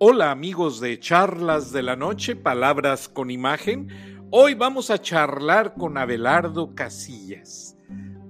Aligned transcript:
Hola 0.00 0.30
amigos 0.30 0.78
de 0.78 1.00
Charlas 1.00 1.72
de 1.72 1.82
la 1.82 1.96
Noche, 1.96 2.36
Palabras 2.36 3.08
con 3.08 3.32
Imagen. 3.32 3.88
Hoy 4.30 4.54
vamos 4.54 4.92
a 4.92 5.02
charlar 5.02 5.74
con 5.74 5.98
Abelardo 5.98 6.72
Casillas. 6.76 7.76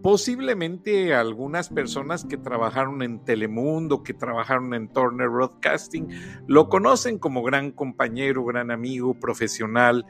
Posiblemente 0.02 1.14
algunas 1.14 1.68
personas 1.68 2.24
que 2.24 2.38
trabajaron 2.38 3.02
en 3.02 3.22
Telemundo, 3.22 4.02
que 4.02 4.14
trabajaron 4.14 4.72
en 4.72 4.88
Turner 4.88 5.28
Broadcasting, 5.28 6.08
lo 6.46 6.70
conocen 6.70 7.18
como 7.18 7.42
gran 7.42 7.70
compañero, 7.72 8.46
gran 8.46 8.70
amigo, 8.70 9.12
profesional, 9.20 10.06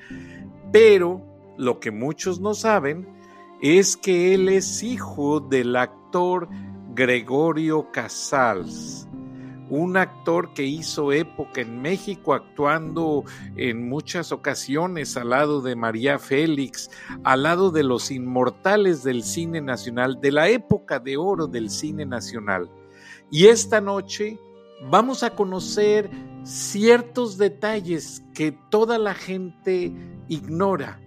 pero 0.73 1.27
lo 1.59 1.81
que 1.81 1.91
muchos 1.91 2.39
no 2.39 2.55
saben 2.55 3.09
es 3.61 3.97
que 3.97 4.33
él 4.33 4.49
es 4.49 4.85
hijo 4.85 5.41
del 5.41 5.75
actor 5.75 6.49
Gregorio 6.95 7.91
Casals 7.91 9.09
un 9.71 9.97
actor 9.97 10.53
que 10.55 10.65
hizo 10.65 11.13
época 11.13 11.61
en 11.61 11.81
México 11.83 12.35
actuando 12.35 13.25
en 13.57 13.89
muchas 13.89 14.33
ocasiones 14.33 15.17
al 15.17 15.31
lado 15.31 15.61
de 15.61 15.77
María 15.77 16.19
Félix, 16.19 16.91
al 17.25 17.43
lado 17.43 17.71
de 17.71 17.83
los 17.83 18.11
inmortales 18.11 19.03
del 19.03 19.23
cine 19.23 19.61
nacional, 19.61 20.21
de 20.21 20.33
la 20.33 20.49
época 20.49 20.99
de 20.99 21.17
oro 21.17 21.47
del 21.47 21.71
cine 21.71 22.07
nacional. 22.07 22.71
Y 23.31 23.47
esta 23.47 23.81
noche 23.81 24.39
vamos 24.91 25.23
a 25.23 25.31
conocer 25.31 26.11
ciertos 26.45 27.37
detalles 27.37 28.23
que 28.35 28.53
toda 28.71 28.99
la 28.99 29.15
gente 29.15 29.93
ignora 30.29 31.01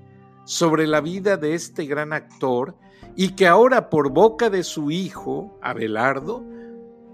sobre 0.45 0.87
la 0.87 1.01
vida 1.01 1.37
de 1.37 1.53
este 1.55 1.85
gran 1.85 2.13
actor 2.13 2.75
y 3.15 3.29
que 3.35 3.47
ahora 3.47 3.89
por 3.89 4.11
boca 4.11 4.49
de 4.49 4.63
su 4.63 4.91
hijo, 4.91 5.57
Abelardo, 5.61 6.43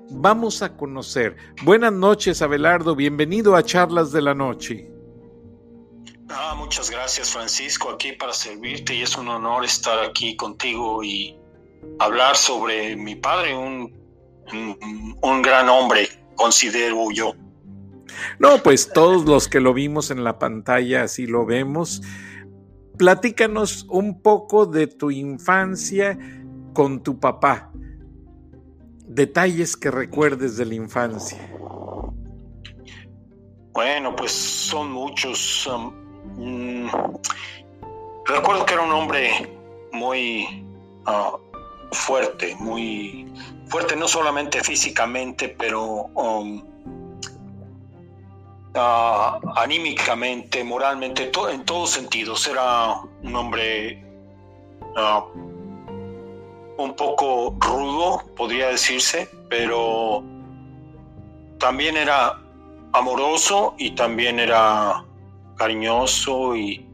vamos 0.10 0.62
a 0.62 0.76
conocer. 0.76 1.36
Buenas 1.63 1.94
noches, 1.94 2.41
Abelardo. 2.41 2.96
Bienvenido 2.96 3.55
a 3.55 3.63
Charlas 3.63 4.12
de 4.12 4.22
la 4.22 4.34
Noche. 4.34 4.90
Ah, 6.30 6.55
muchas 6.58 6.90
gracias, 6.90 7.30
Francisco, 7.32 7.90
aquí 7.90 8.12
para 8.12 8.34
servirte 8.34 8.96
y 8.96 9.02
es 9.02 9.18
un 9.18 9.30
honor 9.30 9.64
estar 9.64 9.99
aquí 10.04 10.36
contigo 10.36 11.02
y 11.04 11.38
hablar 11.99 12.36
sobre 12.36 12.96
mi 12.98 13.16
padre, 13.16 13.55
un, 13.55 13.94
un, 15.22 15.41
gran 15.41 15.70
hombre, 15.70 16.10
considero 16.36 17.12
yo. 17.12 17.34
No, 18.40 18.62
pues 18.62 18.92
todos 18.92 19.26
los 19.26 19.48
que 19.48 19.62
lo 19.62 19.74
vimos 19.74 20.12
en 20.12 20.24
la 20.26 20.38
pantalla 20.38 21.04
así 21.04 21.27
lo 21.27 21.46
vemos. 21.46 22.02
Platícanos 22.98 23.86
un 23.90 24.21
poco 24.21 24.66
de 24.66 24.88
tu 24.88 25.12
infancia 25.12 26.18
con 26.74 27.04
tu 27.04 27.20
papá 27.20 27.71
detalles 29.08 29.76
que 29.77 29.90
recuerdes 29.90 30.58
de 30.58 30.66
la 30.66 30.76
infancia. 30.76 31.40
Bueno, 33.72 34.16
pues 34.16 34.32
son 34.32 34.91
muchos. 34.91 35.68
Um, 35.68 35.94
mm, 36.36 36.90
recuerdo 38.26 38.66
que 38.66 38.74
era 38.74 38.84
un 38.84 38.91
hombre 38.91 39.32
muy 39.94 40.66
uh, 41.08 41.38
fuerte, 41.91 42.55
muy 42.60 43.32
fuerte 43.68 43.96
no 43.96 44.08
solamente 44.08 44.64
físicamente, 44.64 45.49
pero 45.49 46.10
um, 46.16 46.58
uh, 48.76 49.52
anímicamente, 49.55 50.64
moralmente, 50.64 51.32
en 51.52 51.66
todos 51.66 51.92
sentidos. 51.92 52.48
Era 52.48 52.96
un 53.24 53.36
hombre 53.36 54.04
uh, 54.96 55.57
un 56.78 56.96
poco 56.96 57.56
rudo, 57.60 58.24
podría 58.36 58.70
decirse, 58.70 59.30
pero 59.50 60.24
también 61.60 61.98
era 61.98 62.40
amoroso 62.94 63.76
y 63.78 63.92
también 63.92 64.40
era 64.40 65.04
cariñoso 65.58 66.56
y 66.56 66.88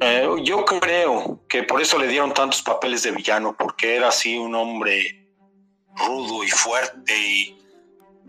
eh, 0.00 0.28
yo 0.42 0.64
creo 0.64 1.40
que 1.48 1.62
por 1.62 1.80
eso 1.80 1.98
le 1.98 2.08
dieron 2.08 2.34
tantos 2.34 2.62
papeles 2.62 3.02
de 3.02 3.12
villano, 3.12 3.56
porque 3.58 3.96
era 3.96 4.08
así 4.08 4.36
un 4.36 4.54
hombre 4.54 5.26
rudo 5.96 6.44
y 6.44 6.48
fuerte 6.48 7.16
y 7.16 7.58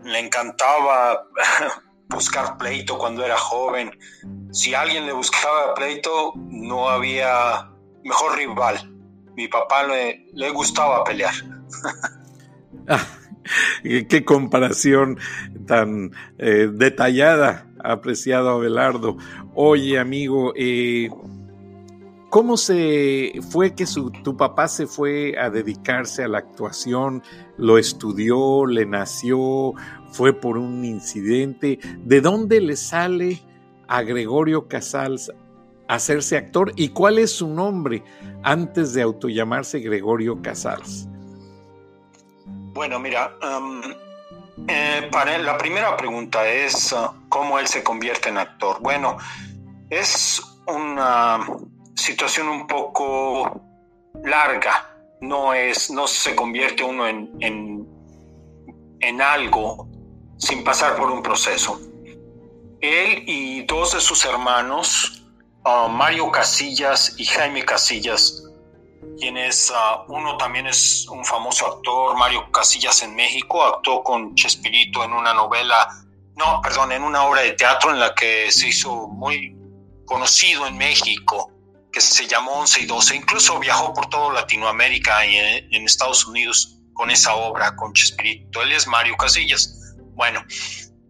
le 0.02 0.18
encantaba 0.18 1.26
buscar 2.08 2.56
pleito 2.56 2.96
cuando 2.96 3.24
era 3.24 3.36
joven. 3.36 3.96
Si 4.52 4.74
alguien 4.74 5.04
le 5.04 5.12
buscaba 5.12 5.74
pleito, 5.74 6.32
no 6.36 6.88
había 6.88 7.70
mejor 8.02 8.36
rival 8.36 8.95
mi 9.36 9.48
papá 9.48 9.86
le, 9.86 10.50
gustaba 10.50 11.04
pelear. 11.04 11.34
Qué 14.08 14.24
comparación 14.24 15.18
tan 15.66 16.10
eh, 16.38 16.68
detallada, 16.72 17.66
apreciado 17.84 18.48
Abelardo. 18.50 19.18
Oye, 19.54 19.98
amigo, 19.98 20.52
eh, 20.56 21.10
¿cómo 22.30 22.56
se 22.56 23.34
fue 23.50 23.74
que 23.74 23.84
tu 24.24 24.36
papá 24.36 24.66
se 24.68 24.86
fue 24.86 25.38
a 25.38 25.50
dedicarse 25.50 26.24
a 26.24 26.28
la 26.28 26.38
actuación? 26.38 27.22
¿Lo 27.56 27.78
estudió? 27.78 28.66
¿Le 28.66 28.86
nació? 28.86 29.74
¿Fue 30.10 30.32
por 30.32 30.56
un 30.56 30.84
incidente? 30.84 31.78
¿De 31.98 32.20
dónde 32.20 32.60
le 32.60 32.76
sale 32.76 33.42
a 33.86 34.02
Gregorio 34.02 34.66
Casals 34.66 35.30
hacerse 35.88 36.36
actor 36.36 36.72
y 36.76 36.88
cuál 36.90 37.18
es 37.18 37.32
su 37.32 37.48
nombre 37.48 38.02
antes 38.42 38.92
de 38.94 39.02
autollamarse 39.02 39.80
Gregorio 39.80 40.40
Casals? 40.42 41.08
Bueno, 42.72 42.98
mira, 42.98 43.32
um, 43.42 43.80
eh, 44.68 45.08
para 45.10 45.38
la 45.38 45.56
primera 45.56 45.96
pregunta 45.96 46.46
es 46.46 46.92
uh, 46.92 47.28
cómo 47.28 47.58
él 47.58 47.66
se 47.66 47.82
convierte 47.82 48.28
en 48.28 48.38
actor. 48.38 48.80
Bueno, 48.80 49.16
es 49.88 50.42
una 50.66 51.46
situación 51.94 52.48
un 52.48 52.66
poco 52.66 53.60
larga. 54.24 54.92
No 55.20 55.54
es, 55.54 55.90
no 55.90 56.06
se 56.06 56.36
convierte 56.36 56.84
uno 56.84 57.06
en, 57.06 57.30
en, 57.40 57.88
en 59.00 59.22
algo 59.22 59.88
sin 60.36 60.62
pasar 60.62 60.96
por 60.96 61.10
un 61.10 61.22
proceso. 61.22 61.80
Él 62.82 63.24
y 63.26 63.62
dos 63.62 63.94
de 63.94 64.00
sus 64.00 64.26
hermanos 64.26 65.25
Mario 65.88 66.30
Casillas 66.30 67.14
y 67.18 67.24
Jaime 67.24 67.64
Casillas, 67.64 68.44
quien 69.18 69.36
es, 69.36 69.72
ah, 69.74 70.04
uno 70.08 70.36
también 70.36 70.66
es 70.68 71.08
un 71.08 71.24
famoso 71.24 71.66
actor, 71.66 72.16
Mario 72.16 72.50
Casillas 72.52 73.02
en 73.02 73.16
México, 73.16 73.64
actuó 73.64 74.04
con 74.04 74.34
Chespirito 74.36 75.02
en 75.02 75.12
una 75.12 75.34
novela, 75.34 75.88
no, 76.36 76.60
perdón, 76.62 76.92
en 76.92 77.02
una 77.02 77.24
obra 77.24 77.42
de 77.42 77.52
teatro 77.52 77.90
en 77.90 77.98
la 77.98 78.14
que 78.14 78.50
se 78.52 78.68
hizo 78.68 79.08
muy 79.08 79.56
conocido 80.04 80.68
en 80.68 80.78
México, 80.78 81.50
que 81.92 82.00
se 82.00 82.28
llamó 82.28 82.52
11 82.60 82.82
y 82.82 82.86
12, 82.86 83.16
incluso 83.16 83.58
viajó 83.58 83.92
por 83.92 84.08
toda 84.08 84.34
Latinoamérica 84.34 85.26
y 85.26 85.36
en, 85.36 85.74
en 85.74 85.84
Estados 85.84 86.26
Unidos 86.26 86.76
con 86.92 87.10
esa 87.10 87.34
obra, 87.34 87.74
con 87.74 87.92
Chespirito. 87.92 88.62
Él 88.62 88.70
es 88.70 88.86
Mario 88.86 89.16
Casillas. 89.16 89.94
Bueno, 90.14 90.44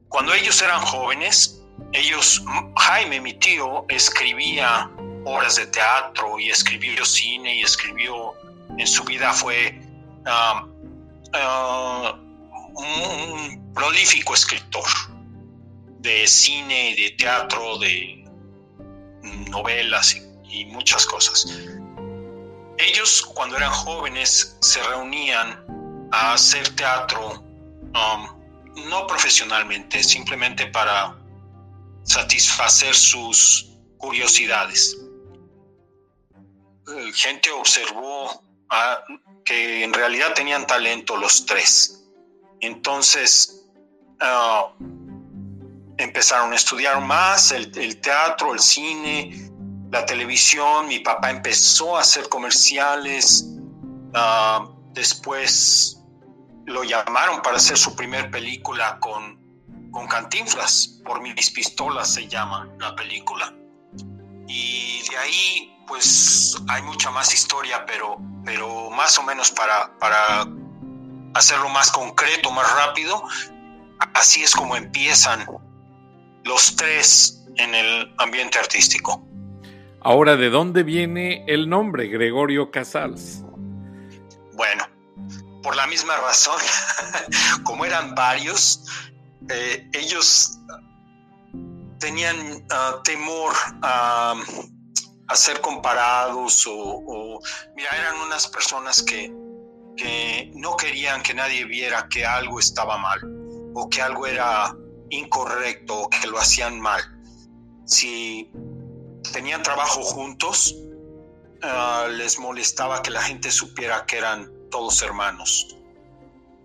cuando 0.09 0.33
ellos 0.33 0.63
eran 0.63 0.81
jóvenes, 0.81 1.61
ellos, 1.93 2.43
Jaime, 2.77 3.21
mi 3.21 3.35
tío, 3.35 3.85
escribía 3.89 4.91
obras 5.25 5.57
de 5.57 5.67
teatro 5.67 6.39
y 6.39 6.51
escribió 6.51 7.05
cine 7.05 7.57
y 7.57 7.63
escribió, 7.63 8.35
en 8.79 8.87
su 8.87 9.05
vida 9.05 9.33
fue 9.33 9.81
um, 10.27 10.69
uh, 11.35 12.27
un 12.75 13.73
prolífico 13.75 14.35
escritor 14.35 14.85
de 15.99 16.27
cine, 16.27 16.95
de 16.97 17.11
teatro, 17.19 17.79
de 17.79 18.25
novelas 19.51 20.15
y, 20.15 20.65
muchas 20.67 21.05
cosas. 21.05 21.47
Ellos 22.79 23.23
cuando 23.35 23.57
eran 23.57 23.71
jóvenes 23.71 24.57
se 24.61 24.83
reunían 24.85 25.65
a 26.13 26.35
hacer 26.35 26.69
teatro, 26.77 27.33
um, 27.33 28.89
no 28.89 29.07
profesionalmente, 29.07 30.03
simplemente 30.03 30.67
para 30.67 31.17
satisfacer 32.07 32.95
sus 32.95 33.73
curiosidades. 33.99 34.97
Gente 37.15 37.51
observó 37.51 38.43
que 39.45 39.85
en 39.85 39.93
realidad 39.93 40.33
tenían 40.35 40.67
talento 40.67 41.17
los 41.17 41.45
tres. 41.45 42.05
Entonces 42.61 43.67
ah, 44.21 44.73
empezaron 45.99 46.53
a 46.53 46.57
estudiar 46.57 47.01
más 47.01 47.51
el, 47.51 48.01
teatro, 48.01 48.55
el 48.55 48.61
cine, 48.61 49.51
la 49.91 50.07
televisión. 50.07 50.87
Mi 50.87 51.01
papá 51.01 51.31
empezó 51.31 51.97
a 51.97 52.01
hacer 52.01 52.29
comerciales. 52.29 53.47
Ah, 54.15 54.69
después 54.93 56.01
lo 56.67 56.85
llamaron 56.85 57.43
para 57.43 57.57
hacer 57.57 57.77
su 57.77 57.95
primer 57.95 58.31
película 58.31 58.99
con 59.01 59.46
con 59.97 60.07
Cantinflas, 60.09 61.01
por 61.07 61.23
mis 61.23 61.51
pistolas 61.51 62.13
se 62.13 62.29
llama 62.29 62.69
la 62.79 62.95
película. 62.95 63.55
Y 64.47 65.01
de 65.09 65.17
ahí, 65.17 65.75
pues 65.89 66.55
hay 66.69 66.83
mucha 66.83 67.11
más 67.11 67.33
historia, 67.33 67.87
pero, 67.87 68.19
pero 68.45 68.91
más 68.91 69.19
o 69.19 69.23
menos 69.23 69.51
para, 69.53 69.99
para 69.99 70.47
hacerlo 71.33 71.71
más 71.71 71.91
concreto, 71.91 72.51
más 72.51 72.71
rápido, 72.77 73.23
así 74.13 74.43
es 74.43 74.55
como 74.55 74.77
empiezan 74.77 75.47
los 76.45 76.77
tres 76.77 77.47
en 77.57 77.75
el 77.75 78.15
ambiente 78.19 78.59
artístico. 78.59 79.27
Ahora, 80.03 80.37
¿de 80.37 80.51
dónde 80.51 80.83
viene 80.83 81.43
el 81.49 81.71
nombre 81.71 82.09
Gregorio 82.09 82.71
Casals? 82.71 83.43
Bueno, 84.53 84.87
por 85.63 85.75
la 85.75 85.87
misma 85.87 86.19
razón, 86.19 86.61
como 87.65 87.87
eran 87.87 88.15
varios, 88.15 88.85
eh, 89.49 89.89
ellos 89.93 90.59
tenían 91.99 92.65
ah, 92.71 93.01
temor 93.05 93.53
a, 93.83 94.35
ser 95.35 95.61
comparados 95.61 96.65
o, 96.69 97.41
mira, 97.75 97.91
eran 97.97 98.17
unas 98.21 98.47
personas 98.47 99.03
que, 99.03 99.33
no 100.55 100.77
querían 100.77 101.23
que 101.23 101.33
nadie 101.33 101.65
viera 101.65 102.07
que 102.09 102.25
algo 102.25 102.61
estaba 102.61 102.99
mal 102.99 103.19
o 103.75 103.89
que 103.89 104.03
algo 104.03 104.27
era 104.27 104.75
incorrecto 105.11 106.03
o 106.03 106.11
que 106.11 106.27
lo 106.27 106.39
hacían 106.39 106.79
mal. 106.81 107.01
Si 107.87 108.51
tenían 109.33 109.63
trabajo 109.63 110.03
juntos, 110.03 110.77
ah, 111.63 112.09
les 112.11 112.39
molestaba 112.39 113.03
que 113.03 113.11
la 113.11 113.23
gente 113.23 113.51
supiera 113.51 114.05
que 114.07 114.19
eran 114.19 114.51
todos 114.71 115.03
hermanos. 115.03 115.77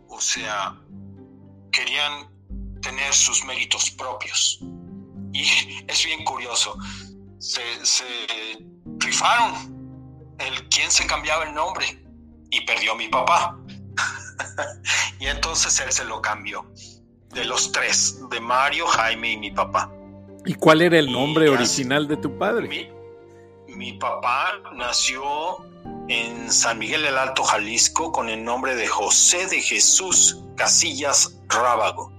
O 0.09 0.19
sea, 0.19 0.77
querían 1.71 2.30
tener 2.81 3.13
sus 3.13 3.43
méritos 3.45 3.89
propios. 3.91 4.59
Y 5.33 5.43
es 5.87 6.05
bien 6.05 6.23
curioso. 6.25 6.77
Se, 7.39 7.61
rifaron 8.97 10.35
el 10.39 10.69
quién 10.69 10.91
se 10.91 11.05
cambiaba 11.07 11.45
el 11.45 11.53
nombre 11.53 12.03
y 12.49 12.61
perdió 12.61 12.95
mi 12.95 13.07
papá. 13.07 13.57
y 15.19 15.27
entonces 15.27 15.79
él 15.79 15.91
se 15.91 16.05
lo 16.05 16.21
cambió. 16.21 16.65
De 17.29 17.45
los 17.45 17.71
tres, 17.71 18.19
de 18.29 18.41
Mario, 18.41 18.85
Jaime 18.87 19.31
y 19.31 19.37
mi 19.37 19.51
papá. 19.51 19.89
¿Y 20.45 20.55
cuál 20.55 20.81
era 20.81 20.99
el 20.99 21.11
nombre 21.11 21.49
original 21.49 22.07
de 22.07 22.17
tu 22.17 22.37
padre? 22.37 22.67
Mi, 22.67 22.89
mi 23.73 23.93
papá 23.93 24.51
nació 24.73 25.23
en 26.09 26.51
San 26.51 26.79
Miguel 26.79 27.03
del 27.03 27.17
Alto, 27.17 27.43
Jalisco, 27.43 28.11
con 28.11 28.27
el 28.27 28.43
nombre 28.43 28.75
de 28.75 28.87
José 28.87 29.47
de 29.47 29.61
Jesús 29.61 30.39
Casillas 30.57 31.39
Rábago. 31.47 32.11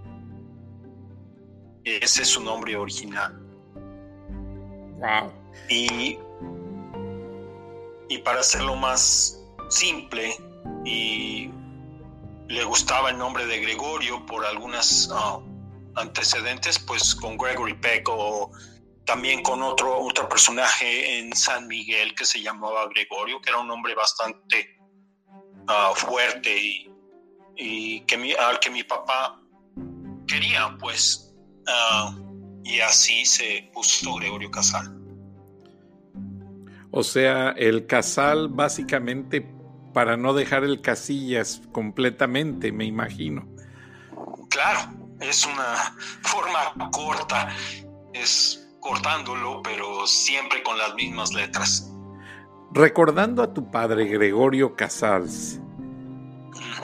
Ese 1.84 2.23
es 2.23 2.29
su 2.29 2.43
nombre 2.43 2.76
original. 2.76 3.38
Wow. 4.99 5.32
Y, 5.69 6.19
y 8.08 8.19
para 8.19 8.40
hacerlo 8.40 8.76
más 8.76 9.43
simple, 9.69 10.37
y 10.84 11.50
le 12.49 12.64
gustaba 12.64 13.11
el 13.11 13.19
nombre 13.19 13.46
de 13.46 13.61
Gregorio 13.61 14.25
por 14.26 14.44
algunas 14.44 15.08
ah, 15.12 15.40
antecedentes, 15.96 16.79
pues 16.79 17.14
con 17.14 17.37
Gregory 17.37 17.75
Peck 17.75 18.08
o 18.08 18.50
también 19.05 19.43
con 19.43 19.62
otro, 19.62 19.99
otro 19.99 20.29
personaje 20.29 21.19
en 21.19 21.34
San 21.34 21.67
Miguel 21.67 22.14
que 22.14 22.25
se 22.25 22.40
llamaba 22.40 22.87
Gregorio, 22.88 23.40
que 23.40 23.50
era 23.50 23.58
un 23.58 23.70
hombre 23.70 23.94
bastante 23.94 24.79
ah, 25.67 25.93
fuerte 25.96 26.56
y, 26.56 26.90
y 27.56 28.00
que 28.02 28.17
mi, 28.17 28.32
al 28.32 28.61
que 28.61 28.70
mi 28.70 28.84
papá 28.84 29.40
quería, 30.29 30.76
pues 30.79 31.31
Ah, 31.67 32.14
y 32.64 32.81
así 32.81 33.25
se 33.25 33.70
puso 33.73 34.14
Gregorio 34.17 34.50
Casal. 34.50 34.99
O 36.91 37.03
sea, 37.03 37.50
el 37.50 37.87
Casal 37.87 38.49
básicamente 38.49 39.41
para 39.93 40.17
no 40.17 40.35
dejar 40.35 40.64
el 40.64 40.81
Casillas 40.81 41.62
completamente, 41.73 42.73
me 42.73 42.85
imagino. 42.85 43.47
Claro, 44.49 44.81
es 45.20 45.47
una 45.47 45.97
forma 46.23 46.91
corta, 46.91 47.49
es 48.12 48.69
cortándolo, 48.81 49.62
pero 49.62 50.06
siempre 50.06 50.62
con 50.62 50.76
las 50.79 50.94
mismas 50.94 51.32
letras. 51.32 51.91
Recordando 52.73 53.43
a 53.43 53.53
tu 53.53 53.70
padre 53.70 54.06
Gregorio 54.06 54.76
Casals, 54.76 55.61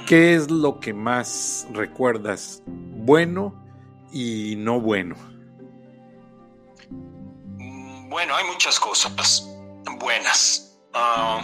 ¿qué 0.07 0.35
es 0.35 0.51
lo 0.51 0.81
que 0.81 0.93
más 0.93 1.67
recuerdas? 1.73 2.63
¿Bueno 2.67 3.68
y 4.13 4.55
no 4.57 4.81
bueno? 4.81 5.17
Mm, 7.59 8.09
bueno, 8.09 8.37
hay 8.37 8.45
muchas 8.45 8.79
cosas 8.81 9.47
buenas. 9.99 10.79
Ah, 10.95 11.41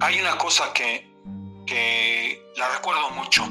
hay 0.00 0.20
una 0.20 0.36
cosa 0.38 0.72
que, 0.72 1.12
la 2.56 2.68
recuerdo 2.68 3.10
mucho. 3.10 3.44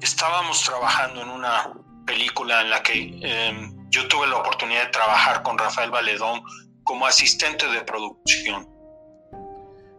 Estábamos 0.00 0.62
trabajando 0.62 1.22
en 1.22 1.28
una 1.28 1.72
película 2.06 2.62
en 2.62 2.70
la 2.70 2.82
que 2.82 3.18
em, 3.22 3.88
yo 3.90 4.08
tuve 4.08 4.26
la 4.26 4.36
oportunidad 4.36 4.86
de 4.86 4.90
trabajar 4.90 5.42
con 5.42 5.58
Rafael 5.58 5.90
Valedón 5.90 6.42
como 6.84 7.06
asistente 7.06 7.66
de 7.68 7.80
producción. 7.82 8.68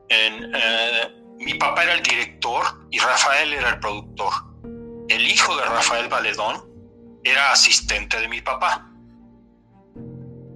Eh, 0.10 1.14
mi 1.40 1.54
papá 1.56 1.84
era 1.84 1.94
el 1.94 2.04
director 2.04 2.64
y 2.92 3.00
Rafael 3.00 3.54
era 3.54 3.70
el 3.70 3.80
productor. 3.80 4.34
El 5.10 5.28
hijo 5.28 5.56
de 5.56 5.66
Rafael 5.66 6.08
Valedón 6.08 6.68
era 7.24 7.52
asistente 7.52 8.20
de 8.20 8.28
mi 8.28 8.42
papá. 8.42 8.90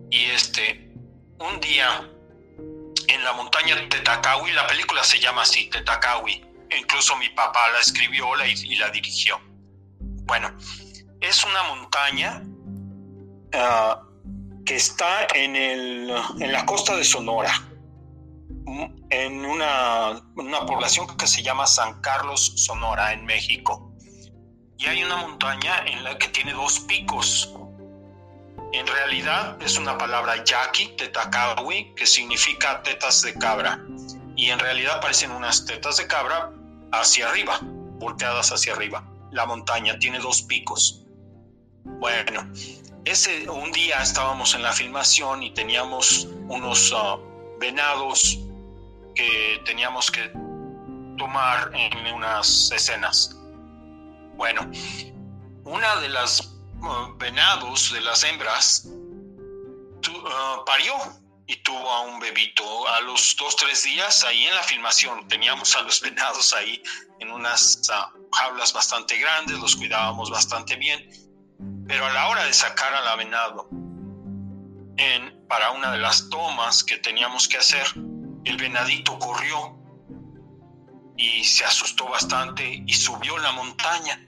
Y 0.10 0.26
este, 0.26 0.94
un 1.40 1.60
día 1.60 2.10
en 3.08 3.24
la 3.24 3.34
montaña 3.34 3.76
de 3.76 3.88
Tetacawi, 3.88 4.52
la 4.52 4.68
película 4.68 5.04
se 5.04 5.20
llama 5.20 5.44
así, 5.44 5.70
Tetacawi, 5.70 6.46
incluso 6.78 7.16
mi 7.18 7.30
papá 7.30 7.70
la 7.72 7.80
escribió 7.80 8.28
y, 8.46 8.76
la 8.76 8.90
dirigió. 8.90 9.40
Bueno, 10.26 10.56
es 11.20 11.44
una 11.44 11.64
montaña 11.64 12.44
ah, 13.54 14.02
que 14.66 14.76
está 14.76 15.28
en, 15.34 15.56
el, 15.56 16.14
en 16.40 16.52
la 16.52 16.66
costa 16.66 16.96
de 16.96 17.04
Sonora, 17.04 17.54
en 19.10 19.46
una, 19.46 20.22
una 20.36 20.66
población 20.66 21.18
que 21.18 21.28
se 21.28 21.42
llama 21.42 21.68
San 21.68 22.00
Carlos, 22.02 22.54
Sonora, 22.56 23.14
en 23.14 23.26
México 23.26 23.91
y 24.82 24.88
hay 24.88 25.04
una 25.04 25.18
montaña 25.18 25.86
en 25.86 26.04
la 26.04 26.18
que 26.18 26.28
tiene 26.30 26.54
dos 26.54 26.80
picos. 26.80 27.54
En 28.74 28.88
realidad 28.88 29.62
es 29.62 29.78
una 29.78 29.96
palabra 29.96 30.44
yaqui, 30.44 30.96
tetacawi, 30.98 31.94
que 31.94 32.08
significa 32.08 32.82
tetas 32.82 33.22
de 33.22 33.36
cabra. 33.36 33.80
Y 34.36 34.50
en 34.50 34.58
realidad 34.58 35.00
parecen 35.00 35.32
unas 35.32 35.66
tetas 35.66 35.98
de 35.98 36.08
cabra 36.08 36.52
hacia 36.92 37.30
arriba, 37.30 37.60
volteadas 38.00 38.52
hacia 38.52 38.74
arriba. 38.74 39.08
La 39.30 39.46
montaña 39.46 40.00
tiene 40.00 40.18
dos 40.18 40.42
picos. 40.42 41.04
Bueno, 41.84 42.52
ese 43.06 43.48
un 43.50 43.72
día 43.72 44.02
estábamos 44.02 44.56
en 44.56 44.64
la 44.64 44.72
filmación 44.72 45.44
y 45.44 45.52
teníamos 45.52 46.28
unos 46.48 46.92
ah, 46.96 47.18
venados 47.60 48.40
que 49.14 49.62
teníamos 49.64 50.10
que 50.10 50.32
tomar 51.18 51.70
en 51.76 52.16
unas 52.16 52.72
escenas. 52.72 53.41
Bueno, 54.42 54.72
una 55.66 55.98
de 55.98 56.10
las 56.10 56.42
uh, 56.82 57.16
venados, 57.20 57.94
de 57.94 58.02
las 58.02 58.24
hembras, 58.24 58.88
uh, 58.88 60.66
parió 60.66 60.96
y 61.46 61.58
tuvo 61.58 61.88
a 61.88 62.02
un 62.02 62.20
bebito. 62.20 62.88
A 62.88 63.02
los 63.02 63.36
dos, 63.38 63.56
tres 63.56 63.84
días, 63.84 64.24
ahí 64.24 64.46
en 64.46 64.56
la 64.56 64.64
filmación, 64.64 65.28
teníamos 65.28 65.76
a 65.76 65.84
los 65.84 66.02
venados 66.02 66.56
ahí 66.56 66.82
en 67.20 67.30
unas 67.30 67.88
uh, 67.90 68.36
jaulas 68.36 68.74
bastante 68.74 69.16
grandes, 69.20 69.60
los 69.60 69.76
cuidábamos 69.76 70.32
bastante 70.32 70.76
bien, 70.76 71.08
pero 71.88 72.08
a 72.08 72.12
la 72.12 72.30
hora 72.30 72.44
de 72.46 72.54
sacar 72.54 72.96
a 72.96 73.02
la 73.02 73.16
venado, 73.18 73.70
en, 74.98 75.46
para 75.48 75.70
una 75.70 75.92
de 75.92 76.00
las 76.00 76.30
tomas 76.30 76.84
que 76.84 76.98
teníamos 76.98 77.48
que 77.48 77.58
hacer, 77.58 77.86
el 78.46 78.58
venadito 78.58 79.20
corrió 79.20 79.78
y 81.16 81.44
se 81.44 81.64
asustó 81.64 82.10
bastante 82.10 82.82
y 82.88 82.94
subió 82.94 83.38
la 83.38 83.52
montaña 83.52 84.20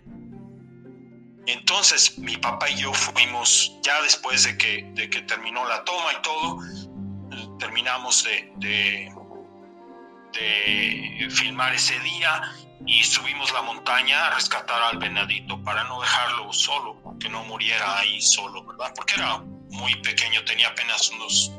entonces 1.45 2.17
mi 2.17 2.37
papá 2.37 2.69
y 2.69 2.77
yo 2.77 2.93
fuimos, 2.93 3.77
ya 3.83 4.01
después 4.01 4.43
de 4.43 4.57
que, 4.57 4.83
de 4.93 5.09
que 5.09 5.21
terminó 5.23 5.65
la 5.67 5.83
toma 5.83 6.13
y 6.13 6.21
todo, 6.21 6.59
terminamos 7.59 8.23
de, 8.23 8.51
de, 8.57 9.13
filmar 11.29 11.73
ese 11.73 11.99
día 11.99 12.41
y 12.85 13.03
subimos 13.03 13.51
la 13.53 13.61
montaña 13.61 14.27
a 14.27 14.35
rescatar 14.35 14.81
al 14.83 14.97
venadito 14.97 15.61
para 15.63 15.83
no 15.85 16.01
dejarlo 16.01 16.51
solo, 16.53 17.17
que 17.19 17.29
no 17.29 17.43
muriera 17.43 17.99
ahí 17.99 18.21
solo, 18.21 18.65
¿verdad? 18.65 18.93
Porque 18.95 19.15
era 19.15 19.37
muy 19.69 19.95
pequeño, 20.01 20.43
tenía 20.45 20.69
apenas 20.69 21.09
unos 21.11 21.51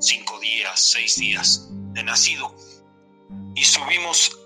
cinco 0.00 0.38
días, 0.40 0.80
seis 0.80 1.16
días 1.16 1.68
de 1.70 2.02
nacido. 2.02 2.54
Y 3.54 3.64
subimos 3.64 4.36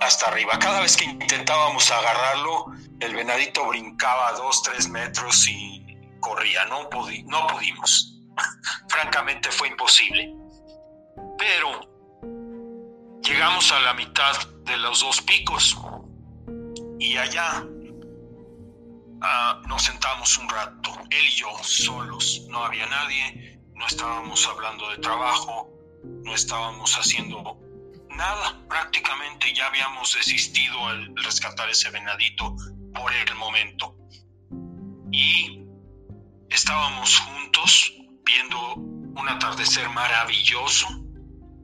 hasta 0.00 0.28
arriba. 0.28 0.58
Cada 0.58 0.80
vez 0.80 0.96
que 0.96 1.04
intentábamos 1.04 1.90
agarrarlo, 1.90 2.66
el 3.00 3.14
venadito 3.14 3.66
brincaba 3.66 4.32
dos, 4.32 4.62
tres 4.62 4.88
metros 4.88 5.48
y 5.48 5.98
corría. 6.20 6.64
No, 6.66 6.88
no 7.26 7.46
pudimos. 7.48 8.18
Francamente 8.88 9.50
fue 9.50 9.68
imposible. 9.68 10.34
Pero 11.38 11.90
llegamos 13.22 13.72
a 13.72 13.80
la 13.80 13.94
mitad 13.94 14.36
de 14.64 14.76
los 14.76 15.00
dos 15.00 15.20
picos 15.22 15.76
y 16.98 17.16
allá 17.16 17.64
ah, 19.22 19.62
nos 19.66 19.82
sentamos 19.82 20.36
un 20.38 20.48
rato, 20.48 20.90
él 21.10 21.26
y 21.26 21.30
yo 21.30 21.48
solos, 21.62 22.46
no 22.48 22.64
había 22.64 22.86
nadie, 22.86 23.58
no 23.74 23.86
estábamos 23.86 24.46
hablando 24.46 24.90
de 24.90 24.98
trabajo, 24.98 25.72
no 26.04 26.34
estábamos 26.34 26.94
haciendo 26.96 27.58
nada, 28.10 28.60
prácticamente 28.68 29.54
ya 29.54 29.66
habíamos 29.66 30.14
desistido 30.14 30.86
al 30.88 31.14
rescatar 31.16 31.70
ese 31.70 31.90
venadito 31.90 32.54
por 32.94 33.12
el 33.12 33.34
momento. 33.36 33.94
Y 35.12 35.62
estábamos 36.48 37.18
juntos 37.18 37.92
viendo 38.24 38.74
un 38.74 39.28
atardecer 39.28 39.88
maravilloso 39.90 40.88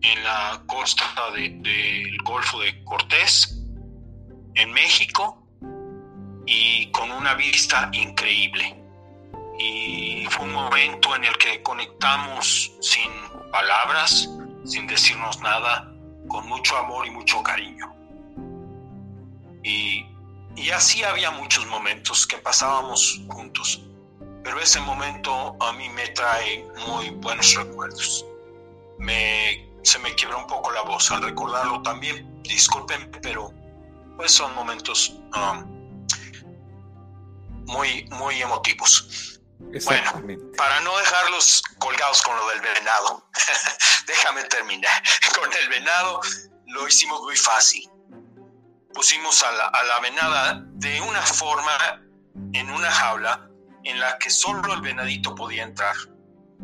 en 0.02 0.24
la 0.24 0.62
costa 0.66 1.04
del 1.32 2.16
Golfo 2.24 2.60
de 2.60 2.84
Cortés, 2.84 3.62
en 4.54 4.72
México, 4.72 5.46
y 6.46 6.90
con 6.92 7.10
una 7.10 7.34
vista 7.34 7.90
increíble. 7.92 8.82
Y 9.58 10.26
fue 10.30 10.46
un 10.46 10.52
momento 10.52 11.14
en 11.16 11.24
el 11.24 11.36
que 11.38 11.62
conectamos 11.62 12.72
sin 12.80 13.10
palabras, 13.50 14.28
sin 14.64 14.86
decirnos 14.86 15.40
nada, 15.40 15.92
con 16.28 16.46
mucho 16.46 16.76
amor 16.76 17.06
y 17.06 17.10
mucho 17.10 17.42
cariño. 17.42 17.92
Y, 19.62 20.04
y 20.56 20.70
así 20.70 21.04
había 21.04 21.30
muchos 21.30 21.66
momentos 21.66 22.26
que 22.26 22.38
pasábamos 22.38 23.20
juntos, 23.28 23.82
pero 24.42 24.58
ese 24.58 24.80
momento 24.80 25.54
a 25.60 25.72
mí 25.74 25.88
me 25.90 26.08
trae 26.08 26.66
muy 26.86 27.10
buenos 27.10 27.54
recuerdos. 27.54 28.24
Me, 28.98 29.68
se 29.82 29.98
me 29.98 30.14
quiebra 30.14 30.38
un 30.38 30.46
poco 30.46 30.70
la 30.72 30.80
voz 30.82 31.10
al 31.10 31.22
recordarlo 31.22 31.82
también, 31.82 32.42
disculpen, 32.42 33.10
pero 33.22 33.52
pues 34.16 34.32
son 34.32 34.54
momentos 34.54 35.14
um, 35.36 35.76
muy, 37.66 38.04
muy 38.12 38.40
emotivos. 38.40 39.40
Bueno, 39.58 40.22
para 40.56 40.80
no 40.80 40.96
dejarlos 40.98 41.62
colgados 41.78 42.22
con 42.22 42.36
lo 42.36 42.48
del 42.48 42.60
venado, 42.60 43.28
déjame 44.06 44.44
terminar. 44.44 45.02
Con 45.38 45.52
el 45.52 45.68
venado 45.68 46.20
lo 46.66 46.88
hicimos 46.88 47.20
muy 47.22 47.36
fácil. 47.36 47.90
Pusimos 48.96 49.42
a 49.44 49.52
la, 49.52 49.66
a 49.66 49.84
la 49.84 50.00
venada 50.00 50.64
de 50.72 51.00
una 51.02 51.20
forma 51.22 52.02
en 52.54 52.70
una 52.70 52.90
jaula 52.90 53.50
en 53.84 54.00
la 54.00 54.18
que 54.18 54.30
solo 54.30 54.72
el 54.72 54.80
venadito 54.80 55.34
podía 55.34 55.62
entrar. 55.64 55.94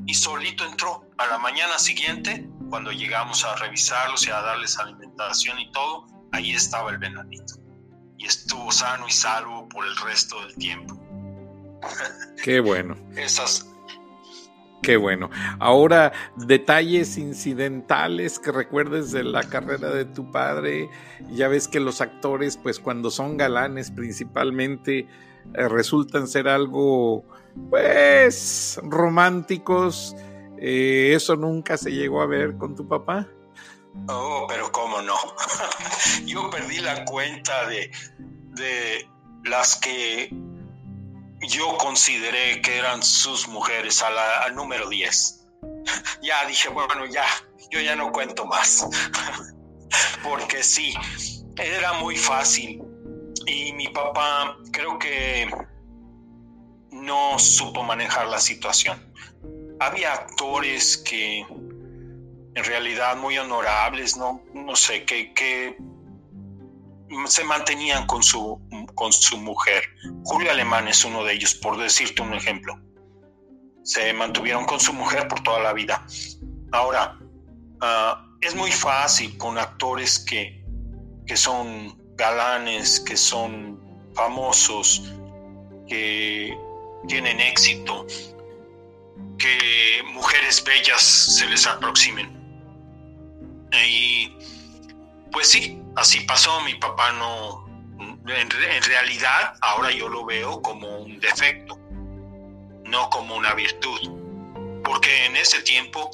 Y 0.06 0.14
solito 0.14 0.64
entró. 0.64 1.08
A 1.18 1.26
la 1.26 1.38
mañana 1.38 1.78
siguiente, 1.78 2.48
cuando 2.70 2.90
llegamos 2.90 3.44
a 3.44 3.54
revisarlos 3.56 4.26
y 4.26 4.30
a 4.30 4.40
darles 4.40 4.78
alimentación 4.78 5.60
y 5.60 5.70
todo, 5.72 6.06
ahí 6.32 6.52
estaba 6.52 6.90
el 6.90 6.98
venadito. 6.98 7.54
Y 8.16 8.26
estuvo 8.26 8.72
sano 8.72 9.06
y 9.06 9.12
salvo 9.12 9.68
por 9.68 9.86
el 9.86 9.94
resto 9.98 10.40
del 10.46 10.54
tiempo. 10.56 10.98
Qué 12.42 12.60
bueno. 12.60 12.96
Esas. 13.14 13.66
Qué 14.82 14.96
bueno. 14.96 15.30
Ahora, 15.60 16.12
detalles 16.36 17.16
incidentales 17.16 18.40
que 18.40 18.50
recuerdes 18.50 19.12
de 19.12 19.22
la 19.22 19.44
carrera 19.44 19.90
de 19.90 20.04
tu 20.04 20.32
padre. 20.32 20.90
Ya 21.30 21.46
ves 21.46 21.68
que 21.68 21.78
los 21.78 22.00
actores, 22.00 22.56
pues 22.56 22.80
cuando 22.80 23.12
son 23.12 23.36
galanes 23.36 23.92
principalmente, 23.92 25.06
eh, 25.54 25.68
resultan 25.68 26.26
ser 26.26 26.48
algo, 26.48 27.24
pues, 27.70 28.80
románticos. 28.82 30.16
Eh, 30.58 31.12
¿Eso 31.14 31.36
nunca 31.36 31.76
se 31.76 31.92
llegó 31.92 32.20
a 32.20 32.26
ver 32.26 32.56
con 32.56 32.74
tu 32.74 32.88
papá? 32.88 33.28
Oh, 34.08 34.46
pero 34.48 34.72
cómo 34.72 35.00
no. 35.00 35.14
Yo 36.26 36.50
perdí 36.50 36.80
la 36.80 37.04
cuenta 37.04 37.68
de, 37.68 37.92
de 38.18 39.08
las 39.44 39.76
que 39.76 40.34
yo 41.42 41.76
consideré 41.76 42.61
que 42.62 42.78
eran 42.78 43.02
sus 43.02 43.49
mujeres 43.49 44.02
al 44.02 44.54
número 44.54 44.88
10. 44.88 45.46
ya 46.22 46.44
dije, 46.46 46.68
bueno, 46.68 47.06
ya, 47.06 47.26
yo 47.70 47.80
ya 47.80 47.96
no 47.96 48.12
cuento 48.12 48.46
más. 48.46 48.87
Porque 50.22 50.62
sí, 50.62 50.94
era 51.56 51.94
muy 51.94 52.16
fácil. 52.16 52.82
Y 53.46 53.72
mi 53.72 53.88
papá 53.88 54.56
creo 54.70 54.99
que 54.99 55.50
no 56.90 57.38
supo 57.38 57.82
manejar 57.82 58.28
la 58.28 58.38
situación. 58.38 59.12
Había 59.80 60.12
actores 60.12 60.99
que 60.99 61.40
en 62.54 62.64
realidad 62.64 63.16
muy 63.16 63.37
honorables, 63.38 64.16
no, 64.16 64.42
no 64.54 64.76
sé, 64.76 65.04
que, 65.04 65.32
que 65.32 65.76
se 67.26 67.44
mantenían 67.44 68.06
con 68.06 68.22
su, 68.22 68.61
con 69.02 69.12
su 69.12 69.37
mujer. 69.37 69.82
Julio 70.23 70.52
Alemán 70.52 70.87
es 70.87 71.04
uno 71.04 71.25
de 71.25 71.32
ellos, 71.32 71.56
por 71.56 71.76
decirte 71.76 72.23
un 72.23 72.35
ejemplo. 72.35 72.78
Se 73.82 74.12
mantuvieron 74.12 74.64
con 74.64 74.78
su 74.78 74.92
mujer 74.92 75.26
por 75.26 75.42
toda 75.42 75.59
la 75.59 75.73
vida. 75.73 76.06
Ahora, 76.71 77.18
ah, 77.80 78.25
es 78.40 78.54
muy 78.54 78.71
fácil 78.71 79.37
con 79.38 79.59
actores 79.59 80.21
que, 80.21 80.64
que 81.26 81.37
son 81.37 81.99
galanes, 82.14 83.00
que 83.00 83.16
son 83.16 83.80
famosos, 84.14 85.02
que 85.88 86.56
tienen 87.09 87.40
éxito, 87.40 88.06
que 89.37 90.00
mujeres 90.12 90.62
bellas 90.62 91.02
se 91.02 91.47
les 91.47 91.66
aproximen. 91.66 92.30
Y 93.85 94.30
pues 95.32 95.49
sí, 95.49 95.82
así 95.97 96.21
pasó, 96.21 96.61
mi 96.61 96.76
papá 96.76 97.11
no, 97.14 97.62
en, 98.26 98.83
realidad 98.83 99.55
ahora 99.61 99.91
yo 99.91 100.09
lo 100.09 100.25
veo 100.25 100.62
como 100.62 100.99
un 100.99 101.19
defecto, 101.19 101.76
no 102.85 103.11
como 103.11 103.37
una 103.37 103.55
virtud, 103.55 104.83
porque 104.85 105.26
en 105.26 105.37
ese 105.37 105.62
tiempo 105.62 106.11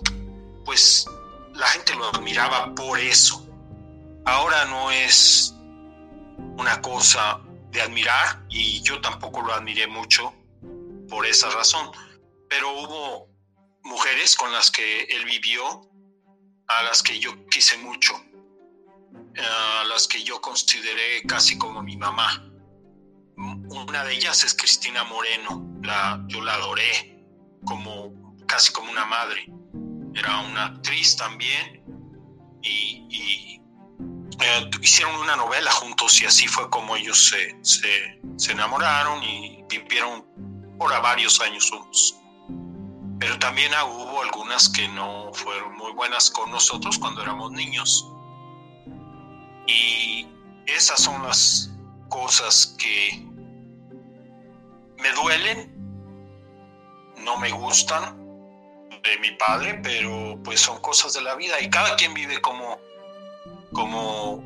pues 0.65 1.07
la 1.55 1.67
gente 1.69 1.95
lo 1.95 2.09
admiraba 2.09 2.75
por 2.75 2.99
eso. 2.99 3.45
Ahora 4.25 4.65
no 4.67 4.91
es 4.91 5.55
una 6.57 6.81
cosa 6.81 7.41
de 7.71 7.83
admirar 7.83 8.43
y 8.49 8.81
yo 8.83 9.01
tampoco 9.01 9.43
lo 9.43 9.53
admiré 9.53 9.87
mucho 9.87 10.33
por 11.09 11.27
esa 11.27 11.51
razón, 11.51 11.91
pero 12.49 12.71
hubo 12.71 13.29
mujeres 13.83 14.37
con 14.37 14.53
las 14.53 14.71
que 14.71 15.05
él 15.05 15.25
vivió, 15.25 15.83
a 16.69 16.83
las 16.83 17.03
que 17.03 17.19
yo 17.19 17.47
quise 17.49 17.79
mucho 17.79 18.15
a 19.39 19.85
las 19.85 20.09
que 20.09 20.23
yo 20.23 20.41
consideré 20.41 21.23
casi 21.27 21.59
como 21.59 21.83
mi 21.83 21.97
mamá. 21.97 22.45
Una 23.37 24.05
de 24.05 24.15
ellas 24.15 24.43
es 24.45 24.55
Cristina 24.55 25.05
Moreno, 25.05 25.65
la, 25.83 26.25
yo 26.27 26.41
la 26.41 26.55
adoré 26.55 27.25
como 27.65 28.37
casi 28.47 28.73
como 28.73 28.91
una 28.91 29.05
madre. 29.05 29.47
Era 30.15 30.41
una 30.41 30.67
actriz 30.67 31.17
también 31.17 31.85
y, 32.63 33.61
eh, 34.41 34.71
hicieron 34.81 35.15
una 35.17 35.37
novela 35.37 35.71
juntos 35.71 36.21
y 36.21 36.27
así 36.27 36.49
fue 36.49 36.69
como 36.71 36.97
ellos 36.97 37.29
se, 37.29 37.57
se, 37.63 38.21
se 38.37 38.53
enamoraron 38.53 39.23
y 39.23 39.65
vivieron 39.69 40.27
por 40.79 40.91
varios 41.01 41.41
años 41.41 41.71
juntos. 41.71 42.17
Pero 43.21 43.39
también 43.39 43.73
hubo 43.85 44.23
algunas 44.23 44.69
que 44.69 44.89
no 44.89 45.33
fueron 45.33 45.77
muy 45.77 45.93
buenas 45.93 46.31
con 46.31 46.51
nosotros 46.51 46.99
cuando 46.99 47.23
éramos 47.23 47.51
niños 47.53 48.09
y 49.69 50.27
esas 50.67 51.01
son 51.01 51.23
las 51.23 51.71
cosas 52.09 52.75
que 52.79 53.23
me 54.99 55.13
duelen, 55.13 55.73
no 57.19 57.37
me 57.39 57.51
gustan 57.51 58.17
de 59.03 59.19
mi 59.21 59.31
padre, 59.33 59.79
pero 59.83 60.41
pues 60.43 60.61
son 60.61 60.81
cosas 60.81 61.13
de 61.13 61.21
la 61.21 61.35
vida 61.37 61.61
y 61.61 61.71
cada 61.71 61.95
quien 61.97 62.15
vive 62.15 62.41
como, 62.41 62.79
como 63.73 64.43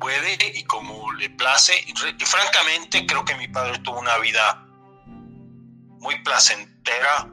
puede 0.00 0.36
y 0.54 0.64
como 0.64 1.12
le 1.12 1.30
place. 1.30 1.72
Y 1.86 2.24
francamente 2.24 3.06
creo 3.06 3.24
que 3.24 3.34
mi 3.36 3.48
padre 3.48 3.78
tuvo 3.80 4.00
una 4.00 4.18
vida 4.18 4.66
muy 6.00 6.22
placentera 6.22 7.30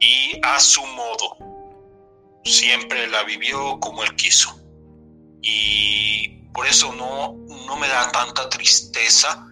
y 0.00 0.40
a 0.42 0.58
su 0.58 0.84
modo. 0.86 1.36
Siempre 2.44 3.06
la 3.08 3.22
vivió 3.24 3.78
como 3.78 4.02
él 4.02 4.16
quiso. 4.16 4.58
Y 5.42 6.41
por 6.52 6.66
eso 6.66 6.92
no, 6.94 7.34
no 7.66 7.76
me 7.76 7.88
da 7.88 8.10
tanta 8.12 8.48
tristeza 8.48 9.46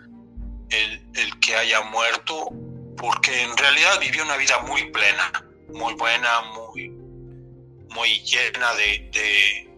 el, 0.69 1.40
que 1.40 1.57
haya 1.57 1.80
muerto, 1.83 2.50
porque 2.97 3.42
en 3.42 3.57
realidad 3.57 3.99
vivió 4.00 4.23
una 4.23 4.37
vida 4.37 4.59
muy 4.61 4.90
plena, 4.90 5.33
muy 5.73 5.95
buena, 5.95 6.28
muy, 6.54 6.90
muy 7.88 8.21
llena 8.21 8.75
de, 8.75 9.11
de 9.12 9.71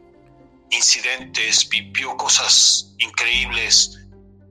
incidentes, 0.71 1.69
vivió 1.69 2.17
cosas 2.17 2.95
increíbles, 2.99 3.99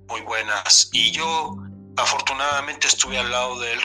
muy 0.07 0.21
buenas. 0.21 0.89
Y 0.93 1.11
yo 1.11 1.57
afortunadamente 1.97 2.87
estuve 2.87 3.17
al 3.17 3.29
lado 3.29 3.59
de 3.59 3.73
él 3.73 3.79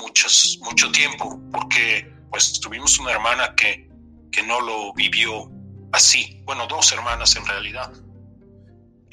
muchos, 0.00 0.58
mucho 0.62 0.90
tiempo, 0.90 1.38
porque 1.52 2.10
pues 2.30 2.58
tuvimos 2.60 2.98
una 2.98 3.12
hermana 3.12 3.54
que, 3.54 3.88
que 4.32 4.42
no 4.42 4.60
lo 4.60 4.92
vivió 4.94 5.50
así, 5.92 6.40
bueno, 6.44 6.66
dos 6.66 6.90
hermanas 6.90 7.36
en 7.36 7.46
realidad 7.46 7.92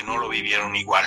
no 0.04 0.18
lo 0.18 0.30
vivieron 0.30 0.76
igual. 0.76 1.06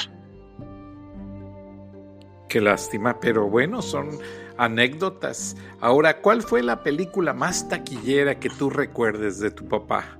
qué 2.54 2.60
lástima, 2.60 3.18
pero 3.18 3.48
bueno, 3.48 3.82
son 3.82 4.16
anécdotas. 4.58 5.56
Ahora, 5.80 6.20
¿cuál 6.20 6.40
fue 6.40 6.62
la 6.62 6.84
película 6.84 7.32
más 7.32 7.68
taquillera 7.68 8.38
que 8.38 8.48
tú 8.48 8.70
recuerdes 8.70 9.40
de 9.40 9.50
tu 9.50 9.66
papá? 9.66 10.16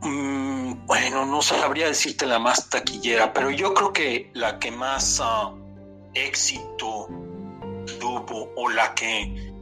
Mm, 0.00 0.86
bueno, 0.86 1.24
no 1.24 1.40
sabría 1.40 1.86
decirte 1.86 2.26
la 2.26 2.40
más 2.40 2.68
taquillera, 2.68 3.32
pero 3.32 3.50
yo 3.50 3.74
creo 3.74 3.92
que 3.92 4.30
la 4.34 4.58
que 4.58 4.72
más 4.72 5.20
ah, 5.22 5.54
éxito 6.14 7.06
tuvo 8.00 8.50
o 8.56 8.68
la 8.68 8.92
que 8.94 9.52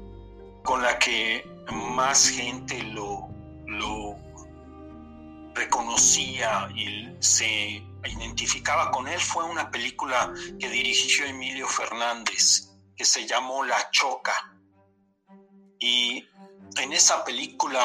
con 0.63 0.83
la 0.83 0.99
que 0.99 1.47
más 1.71 2.29
gente 2.29 2.83
lo, 2.83 3.26
lo 3.26 3.26
reconocía 5.57 6.69
y 6.75 7.09
se 7.19 7.83
identificaba 8.05 8.91
con 8.91 9.09
él 9.09 9.19
fue 9.19 9.45
una 9.45 9.71
película 9.71 10.33
que 10.59 10.69
dirigió 10.69 11.27
Emilio 11.27 11.67
Fernández, 11.67 12.71
que 12.97 13.05
se 13.05 13.27
llamó 13.27 13.65
La 13.65 13.91
Choca. 13.91 14.57
Y 15.79 16.25
en 16.77 16.93
esa 16.93 17.25
película 17.25 17.81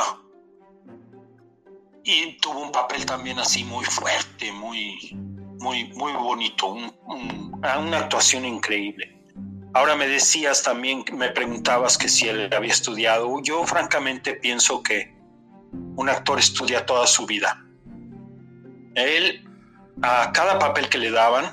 y 2.04 2.38
tuvo 2.38 2.62
un 2.62 2.72
papel 2.72 3.06
también 3.06 3.40
así 3.40 3.64
muy 3.64 3.86
fuerte, 3.86 4.52
muy, 4.52 4.98
muy, 5.60 5.86
muy 5.94 6.14
bonito, 6.14 6.68
una 6.68 7.98
actuación 7.98 8.46
increíble. 8.46 9.18
Ahora 9.74 9.96
me 9.96 10.08
decías 10.08 10.64
también, 10.64 11.06
me 11.14 11.30
preguntabas 11.30 11.98
que 11.98 12.10
si 12.10 12.28
él 12.28 12.50
había 12.54 12.72
estudiado. 12.72 13.42
Yo 13.42 13.64
francamente 13.66 14.34
pienso 14.34 14.84
que 14.84 15.16
un 15.72 16.10
actor 16.10 16.40
estudia 16.40 16.86
toda 16.86 17.08
su 17.08 17.26
vida. 17.26 17.64
Él, 18.96 19.48
a 20.02 20.32
cada 20.34 20.60
papel 20.60 20.90
que 20.90 20.98
le 20.98 21.12
daban, 21.12 21.46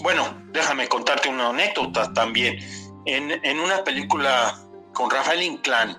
bueno, 0.00 0.42
déjame 0.52 0.88
contarte 0.88 1.28
una 1.28 1.48
anécdota 1.50 2.12
también. 2.12 2.58
En, 3.06 3.30
en 3.44 3.60
una 3.60 3.84
película 3.84 4.58
con 4.94 5.10
Rafael 5.10 5.42
Inclán, 5.42 5.96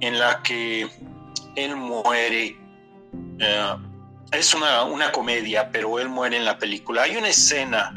en 0.00 0.18
la 0.18 0.42
que 0.42 0.88
él 1.56 1.76
muere, 1.76 2.56
eh, 3.38 3.76
es 4.32 4.54
una, 4.54 4.84
una 4.84 5.12
comedia, 5.12 5.70
pero 5.70 5.98
él 5.98 6.08
muere 6.08 6.36
en 6.36 6.44
la 6.44 6.58
película. 6.58 7.02
Hay 7.02 7.16
una 7.16 7.28
escena 7.28 7.94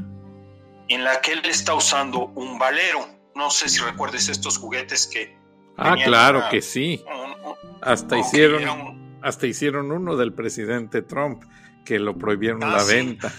en 0.88 1.04
la 1.04 1.22
que 1.22 1.34
él 1.34 1.42
está 1.46 1.74
usando 1.74 2.28
un 2.36 2.60
valero. 2.60 3.08
No 3.34 3.50
sé 3.50 3.70
si 3.70 3.82
recuerdes 3.82 4.30
estos 4.30 4.58
juguetes 4.58 5.08
que... 5.08 5.36
Ah, 5.78 5.96
claro 6.04 6.44
que 6.50 6.62
sí. 6.62 7.04
Hasta 7.86 8.18
hicieron, 8.18 9.20
hasta 9.22 9.48
hicieron 9.48 9.92
uno 9.92 10.18
del 10.18 10.34
presidente 10.34 11.02
Trump 11.02 11.44
que 11.86 12.00
lo 12.00 12.18
prohibieron 12.18 12.64
ah, 12.64 12.78
la 12.78 12.84
venta. 12.84 13.34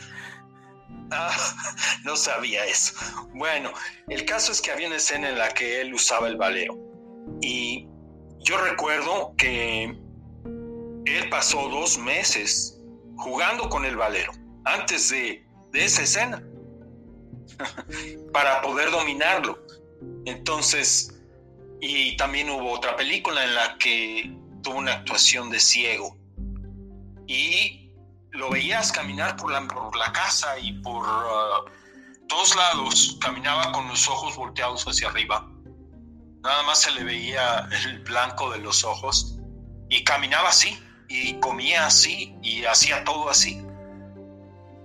Ah, 1.11 1.37
no 2.05 2.17
sabía 2.17 2.65
eso. 2.65 2.95
Bueno, 3.35 3.71
el 4.09 4.25
caso 4.25 4.53
es 4.53 4.61
que 4.61 4.71
había 4.71 4.87
una 4.87 4.97
escena 4.97 5.29
en 5.29 5.39
la 5.39 5.49
que 5.51 5.81
él 5.81 5.93
usaba 5.93 6.29
el 6.29 6.37
valero. 6.37 6.77
Y 7.41 7.89
yo 8.41 8.57
recuerdo 8.59 9.35
que 9.37 9.85
él 9.85 11.29
pasó 11.29 11.69
dos 11.69 11.99
meses 11.99 12.81
jugando 13.17 13.69
con 13.69 13.85
el 13.85 13.97
valero 13.97 14.33
antes 14.65 15.11
de, 15.11 15.45
de 15.73 15.85
esa 15.85 16.03
escena. 16.03 16.43
para 18.33 18.61
poder 18.63 18.91
dominarlo. 18.91 19.59
Entonces, 20.25 21.16
y 21.81 22.17
también 22.17 22.51
hubo 22.51 22.73
otra 22.73 22.97
película 22.97 23.45
en 23.45 23.55
la 23.55 23.77
que 23.79 24.33
tuvo 24.63 24.79
una 24.79 24.95
actuación 24.95 25.51
de 25.51 25.61
ciego. 25.61 26.17
Y 27.27 27.91
lo 28.31 28.51
veías 28.51 28.93
caminar 28.93 29.37
por 29.37 29.51
la, 29.51 30.13
casa 30.13 30.59
y 30.59 30.73
por 30.81 31.07
uh, 31.07 31.71
todos 32.29 32.55
lados. 32.57 33.19
Caminaba 33.21 33.73
con 33.73 33.89
los 33.89 34.09
ojos 34.09 34.37
volteados 34.37 34.85
hacia 34.85 35.09
arriba. 35.09 35.49
Nada 36.43 36.63
más 36.63 36.83
se 36.83 36.93
le 36.93 37.05
veía 37.05 37.69
el 37.85 38.01
blanco 38.01 38.51
de 38.51 38.59
los 38.59 38.85
ojos. 38.85 39.39
Y 39.89 40.05
caminaba 40.05 40.51
así. 40.51 40.79
Y 41.09 41.35
comía 41.41 41.87
así. 41.87 42.37
Y 42.43 42.65
hacía 42.65 43.05
todo 43.05 43.29
así. 43.29 43.61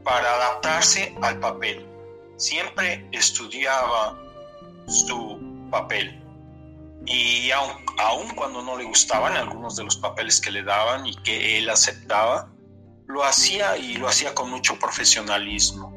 Para 0.03 0.33
adaptarse 0.33 1.15
al 1.21 1.39
papel 1.39 1.91
siempre 2.41 3.07
estudiaba 3.11 4.17
su 4.87 5.39
papel. 5.69 6.20
Y 7.05 7.49
aun, 7.51 8.29
cuando 8.35 8.61
no 8.61 8.77
le 8.77 8.83
gustaban 8.83 9.35
algunos 9.35 9.75
de 9.75 9.83
los 9.83 9.97
papeles 9.97 10.39
que 10.39 10.51
le 10.51 10.63
daban 10.63 11.05
y 11.05 11.15
que 11.23 11.57
él 11.57 11.69
aceptaba, 11.69 12.49
lo 13.07 13.23
hacía 13.23 13.77
y 13.77 13.95
lo 13.95 14.07
hacía 14.07 14.35
con 14.35 14.49
mucho 14.49 14.77
profesionalismo. 14.77 15.93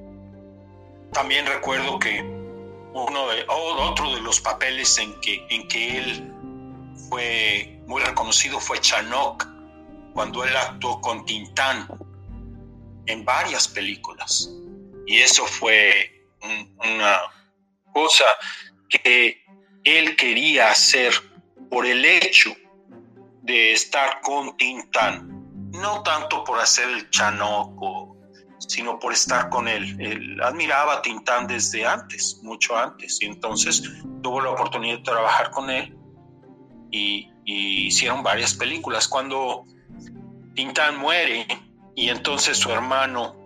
También 1.13 1.47
recuerdo 1.47 1.99
que 1.99 2.21
uno 2.21 3.29
de, 3.29 3.45
otro 3.49 4.15
de 4.15 4.21
los 4.21 4.41
papeles 4.41 4.99
en 4.99 5.21
que, 5.21 5.47
en 5.51 5.69
que 5.69 5.99
él 5.99 6.33
fue 7.09 7.81
muy 7.87 8.03
reconocido 8.03 8.59
fue 8.59 8.81
Chanok, 8.81 9.47
cuando 10.15 10.45
él 10.45 10.57
actuó 10.57 11.01
con 11.01 11.25
Tintán 11.27 11.89
en 13.07 13.25
varias 13.25 13.69
películas. 13.69 14.51
Y 15.07 15.19
eso 15.19 15.45
fue 15.47 16.27
una 16.79 17.21
cosa 17.93 18.25
que 18.89 19.44
él 19.85 20.17
quería 20.17 20.71
hacer 20.71 21.13
por 21.71 21.87
el 21.87 22.05
hecho 22.05 22.55
de 23.43 23.73
estar 23.73 24.21
con 24.23 24.57
Tintán, 24.57 25.71
no 25.73 26.03
tanto 26.03 26.43
por 26.45 26.59
hacer 26.59 26.89
el 26.89 27.11
chanoco, 27.11 28.17
sino 28.59 28.99
por 28.99 29.13
estar 29.13 29.51
con 29.51 29.69
él. 29.69 30.01
Él 30.01 30.41
admiraba 30.43 30.95
a 30.95 31.03
Tintán 31.03 31.47
desde 31.47 31.87
antes, 31.87 32.41
mucho 32.43 32.77
antes, 32.77 33.21
y 33.21 33.27
entonces 33.27 33.83
tuvo 34.23 34.41
la 34.41 34.51
oportunidad 34.51 34.97
de 34.97 35.03
trabajar 35.03 35.51
con 35.51 35.71
él 35.71 35.97
y, 36.91 37.31
hicieron 37.47 38.23
varias 38.23 38.55
películas. 38.55 39.07
Cuando 39.07 39.67
Tintán 40.55 40.97
muere 40.97 41.47
y 41.95 42.09
entonces 42.09 42.57
su 42.57 42.73
hermano 42.73 43.37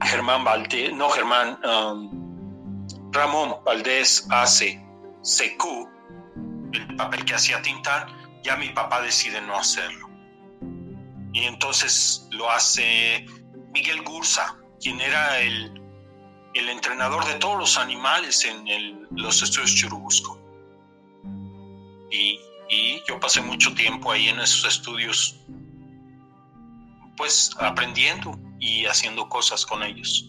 Germán 0.00 0.42
Valdés, 0.42 0.92
no 0.92 1.08
Germán, 1.10 1.60
um, 1.64 3.12
Ramón 3.12 3.62
Valdés 3.64 4.26
hace 4.30 4.84
CQ, 5.22 5.88
el 6.72 6.96
papel 6.96 7.24
que 7.24 7.34
hacía 7.34 7.60
Tintán, 7.62 8.06
ya 8.42 8.56
mi 8.56 8.68
papá 8.70 9.02
decide 9.02 9.40
no 9.40 9.56
hacerlo. 9.56 10.08
Y 11.32 11.44
entonces 11.44 12.28
lo 12.32 12.50
hace 12.50 13.26
Miguel 13.72 14.02
Gursa, 14.02 14.56
quien 14.80 15.00
era 15.00 15.40
el, 15.40 15.80
el 16.54 16.68
entrenador 16.68 17.24
de 17.26 17.34
todos 17.34 17.58
los 17.58 17.78
animales 17.78 18.44
en 18.44 19.06
los 19.10 19.42
estudios 19.42 19.74
Churubusco. 19.74 20.38
Y, 22.10 22.40
y 22.68 23.02
yo 23.06 23.20
pasé 23.20 23.40
mucho 23.40 23.74
tiempo 23.74 24.10
ahí 24.10 24.28
en 24.28 24.40
esos 24.40 24.64
estudios, 24.64 25.38
pues 27.16 27.50
aprendiendo 27.58 28.38
y 28.58 28.86
haciendo 28.86 29.28
cosas 29.28 29.64
con 29.64 29.82
ellos. 29.82 30.26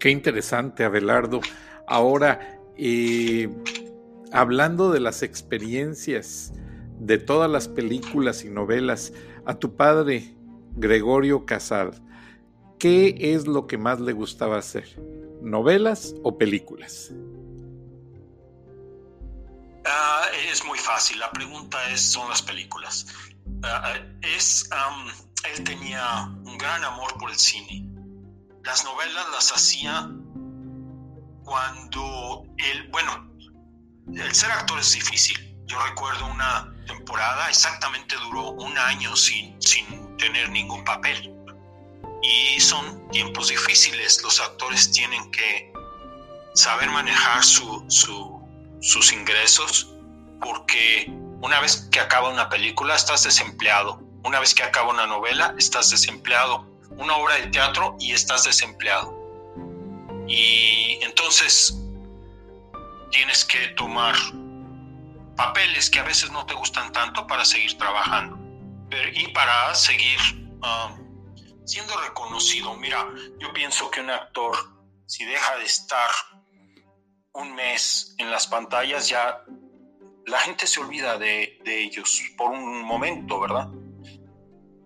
Qué 0.00 0.10
interesante, 0.10 0.84
Abelardo. 0.84 1.40
Ahora, 1.86 2.53
eh, 2.76 3.48
hablando 4.32 4.90
de 4.90 5.00
las 5.00 5.22
experiencias 5.22 6.52
de 6.98 7.18
todas 7.18 7.50
las 7.50 7.68
películas 7.68 8.44
y 8.44 8.50
novelas, 8.50 9.12
a 9.46 9.54
tu 9.54 9.76
padre, 9.76 10.34
Gregorio 10.76 11.44
Casal, 11.46 12.02
¿qué 12.78 13.16
es 13.34 13.46
lo 13.46 13.66
que 13.66 13.78
más 13.78 14.00
le 14.00 14.12
gustaba 14.12 14.58
hacer? 14.58 15.00
¿Novelas 15.42 16.14
o 16.22 16.38
películas? 16.38 17.12
Ah, 19.84 20.24
es 20.50 20.64
muy 20.64 20.78
fácil, 20.78 21.18
la 21.18 21.30
pregunta 21.30 21.78
es, 21.90 22.00
son 22.00 22.28
las 22.30 22.42
películas. 22.42 23.06
Ah, 23.62 23.94
es, 24.22 24.68
él 25.52 25.64
tenía 25.64 26.26
un 26.44 26.56
gran 26.56 26.82
amor 26.84 27.18
por 27.18 27.30
el 27.30 27.36
cine. 27.36 27.86
Las 28.64 28.84
novelas 28.84 29.26
las 29.32 29.52
hacía 29.52 30.10
cuando 31.44 32.44
él, 32.58 32.88
bueno, 32.90 33.30
el 34.14 34.34
ser 34.34 34.50
actor 34.50 34.78
es 34.78 34.92
difícil. 34.92 35.56
Yo 35.66 35.78
recuerdo 35.78 36.26
una 36.26 36.72
temporada, 36.86 37.48
exactamente 37.48 38.16
duró 38.16 38.50
un 38.50 38.76
año 38.76 39.14
sin, 39.16 39.60
sin 39.62 40.16
tener 40.16 40.50
ningún 40.50 40.84
papel. 40.84 41.32
Y 42.22 42.60
son 42.60 43.08
tiempos 43.10 43.48
difíciles. 43.48 44.22
Los 44.22 44.40
actores 44.40 44.90
tienen 44.90 45.30
que 45.30 45.72
saber 46.54 46.90
manejar 46.90 47.44
su, 47.44 47.84
sus 48.80 49.12
ingresos 49.12 49.90
porque 50.40 51.06
una 51.40 51.60
vez 51.60 51.88
que 51.90 52.00
acaba 52.00 52.28
una 52.28 52.48
película 52.48 52.94
estás 52.96 53.24
desempleado 53.24 54.04
una 54.24 54.40
vez 54.40 54.54
que 54.54 54.62
acaba 54.62 54.88
una 54.88 55.06
novela, 55.06 55.54
estás 55.58 55.90
desempleado. 55.90 56.66
Una 56.96 57.16
obra 57.16 57.34
de 57.34 57.48
teatro 57.48 57.94
y 58.00 58.12
estás 58.12 58.44
desempleado. 58.44 59.14
Y 60.26 60.98
entonces 61.02 61.78
tienes 63.10 63.44
que 63.44 63.68
tomar 63.76 64.14
papeles 65.36 65.90
que 65.90 66.00
a 66.00 66.04
veces 66.04 66.30
no 66.30 66.46
te 66.46 66.54
gustan 66.54 66.92
tanto 66.92 67.26
para 67.26 67.44
seguir 67.44 67.76
trabajando 67.76 68.38
y 69.14 69.28
para 69.28 69.74
seguir 69.74 70.18
um, 70.62 71.66
siendo 71.66 71.96
reconocido. 72.00 72.76
Mira, 72.76 73.06
yo 73.38 73.52
pienso 73.52 73.90
que 73.90 74.00
un 74.00 74.10
actor, 74.10 74.56
si 75.06 75.24
deja 75.24 75.56
de 75.56 75.64
estar 75.64 76.10
un 77.34 77.54
mes 77.54 78.14
en 78.18 78.30
las 78.30 78.46
pantallas, 78.46 79.08
ya 79.08 79.44
la 80.26 80.38
gente 80.40 80.66
se 80.66 80.80
olvida 80.80 81.18
de, 81.18 81.58
ellos 81.66 82.22
por 82.36 82.50
un 82.50 82.82
momento, 82.82 83.40
¿verdad? 83.40 83.68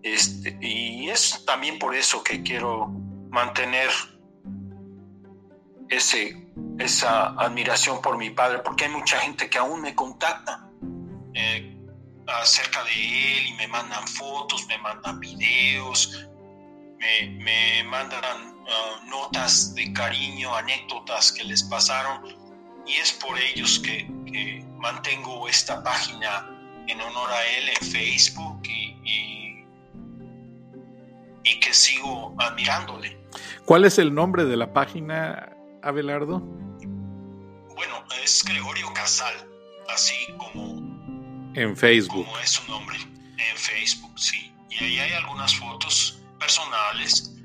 Este, 0.01 0.57
y 0.61 1.09
es 1.09 1.45
también 1.45 1.77
por 1.77 1.95
eso 1.95 2.23
que 2.23 2.41
quiero 2.41 2.87
mantener 3.29 3.89
ese, 5.89 6.47
esa 6.77 7.27
admiración 7.29 8.01
por 8.01 8.17
mi 8.17 8.29
padre, 8.29 8.59
porque 8.59 8.85
hay 8.85 8.91
mucha 8.91 9.19
gente 9.19 9.49
que 9.49 9.57
aún 9.57 9.81
me 9.81 9.95
contacta 9.95 10.69
eh, 11.33 11.75
acerca 12.27 12.83
de 12.83 13.37
él 13.37 13.47
y 13.47 13.53
me 13.53 13.67
mandan 13.67 14.07
fotos, 14.07 14.65
me 14.67 14.77
mandan 14.77 15.19
videos, 15.19 16.27
me, 16.99 17.83
mandan 17.85 18.23
uh, 18.23 19.09
notas 19.09 19.73
de 19.73 19.91
cariño, 19.93 20.53
anécdotas 20.55 21.31
que 21.31 21.43
les 21.43 21.63
pasaron 21.63 22.21
y 22.85 22.93
es 22.93 23.13
por 23.13 23.37
ellos 23.39 23.79
que, 23.79 24.07
mantengo 24.77 25.49
esta 25.49 25.83
página 25.83 26.47
en 26.87 27.01
honor 27.01 27.29
a 27.29 27.45
él 27.57 27.69
en 27.69 27.87
Facebook 27.87 28.61
y, 28.63 29.65
y, 31.43 31.59
que 31.59 31.73
sigo 31.73 32.33
admirándole. 32.37 33.19
¿Cuál 33.65 33.83
es 33.83 33.99
el 33.99 34.13
nombre 34.13 34.45
de 34.45 34.55
la 34.55 34.71
página, 34.71 35.58
Abelardo? 35.83 36.39
Bueno, 37.75 38.03
es 38.23 38.43
Gregorio 38.43 38.91
Casal, 38.93 39.33
así 39.89 40.15
como... 40.37 40.87
En 41.55 41.75
Facebook. 41.75 42.25
Como 42.25 42.39
es 42.39 42.51
su 42.51 42.71
nombre, 42.71 42.97
en 42.97 43.57
Facebook, 43.57 44.17
sí. 44.19 44.53
Y 44.69 44.83
ahí 44.83 44.99
hay 44.99 45.13
algunas 45.13 45.55
fotos 45.55 46.21
personales 46.39 47.35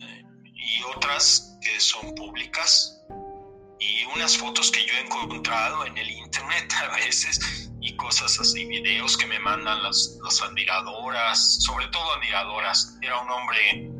eh, 0.00 0.24
y 0.44 0.82
otras 0.94 1.58
que 1.62 1.80
son 1.80 2.14
públicas 2.14 3.00
y 3.78 4.04
unas 4.14 4.36
fotos 4.36 4.70
que 4.70 4.84
yo 4.84 4.92
he 4.94 5.00
encontrado 5.00 5.86
en 5.86 5.96
el 5.96 6.10
internet 6.10 6.72
a 6.82 6.96
veces 6.96 7.70
y 7.80 7.96
cosas 7.96 8.38
así, 8.38 8.66
videos 8.66 9.16
que 9.16 9.26
me 9.26 9.38
mandan 9.38 9.82
las, 9.82 10.18
las 10.22 10.42
admiradoras, 10.42 11.62
sobre 11.62 11.86
todo 11.88 12.12
admiradoras. 12.12 12.98
Era 13.00 13.18
un 13.20 13.30
hombre 13.30 13.90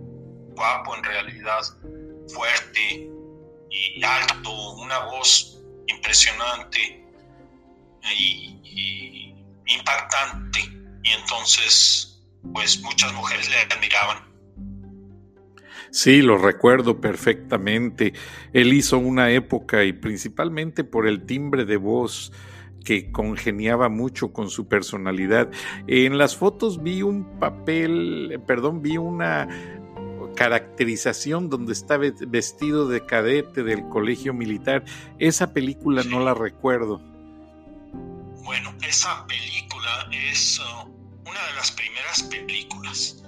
guapo 0.54 0.96
en 0.96 1.04
realidad, 1.04 1.62
fuerte 2.28 3.09
y 3.70 4.02
alto, 4.02 4.72
una 4.74 5.04
voz 5.06 5.62
impresionante 5.86 7.04
y 8.18 9.34
impactante. 9.66 10.60
Y 11.02 11.10
entonces, 11.10 12.22
pues 12.52 12.80
muchas 12.82 13.12
mujeres 13.14 13.48
le 13.48 13.56
admiraban. 13.74 14.30
Sí, 15.90 16.22
lo 16.22 16.38
recuerdo 16.38 17.00
perfectamente. 17.00 18.12
Él 18.52 18.72
hizo 18.72 18.98
una 18.98 19.30
época 19.30 19.84
y 19.84 19.92
principalmente 19.92 20.84
por 20.84 21.08
el 21.08 21.26
timbre 21.26 21.64
de 21.64 21.76
voz 21.76 22.32
que 22.84 23.10
congeniaba 23.10 23.88
mucho 23.88 24.32
con 24.32 24.50
su 24.50 24.68
personalidad. 24.68 25.50
En 25.86 26.16
las 26.16 26.36
fotos 26.36 26.82
vi 26.82 27.02
un 27.02 27.38
papel, 27.38 28.40
perdón, 28.46 28.82
vi 28.82 28.96
una 28.98 29.79
caracterización 30.40 31.50
donde 31.50 31.74
estaba 31.74 32.04
vestido 32.26 32.88
de 32.88 33.04
cadete 33.04 33.62
del 33.62 33.86
colegio 33.90 34.32
militar. 34.32 34.82
Esa 35.18 35.52
película 35.52 36.02
no 36.02 36.18
la 36.20 36.32
recuerdo. 36.32 36.96
Bueno, 38.42 38.74
esa 38.80 39.26
película 39.26 40.08
es 40.10 40.58
uh, 40.58 40.88
una 41.28 41.46
de 41.46 41.52
las 41.56 41.70
primeras 41.72 42.22
películas. 42.22 43.22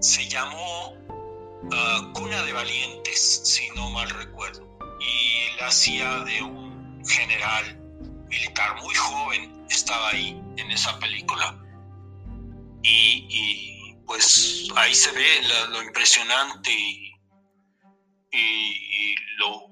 se 0.00 0.28
llamó 0.30 0.94
uh, 0.94 2.12
Cuna 2.14 2.42
de 2.42 2.54
Valientes, 2.54 3.42
si 3.44 3.68
no 3.76 3.90
mal 3.90 4.08
recuerdo. 4.08 4.66
Y 4.98 5.52
él 5.52 5.64
hacía 5.66 6.20
de 6.20 6.42
un 6.42 7.02
general 7.06 7.78
militar 8.30 8.80
muy 8.80 8.94
joven, 8.94 9.66
estaba 9.68 10.08
ahí 10.08 10.42
en 10.56 10.70
esa 10.70 10.98
película. 10.98 11.54
Y, 12.82 13.79
pues 14.10 14.68
ahí 14.74 14.92
se 14.92 15.12
ve 15.12 15.24
lo 15.70 15.80
impresionante 15.84 16.72
y, 16.72 17.12
y, 18.32 19.14
lo 19.38 19.70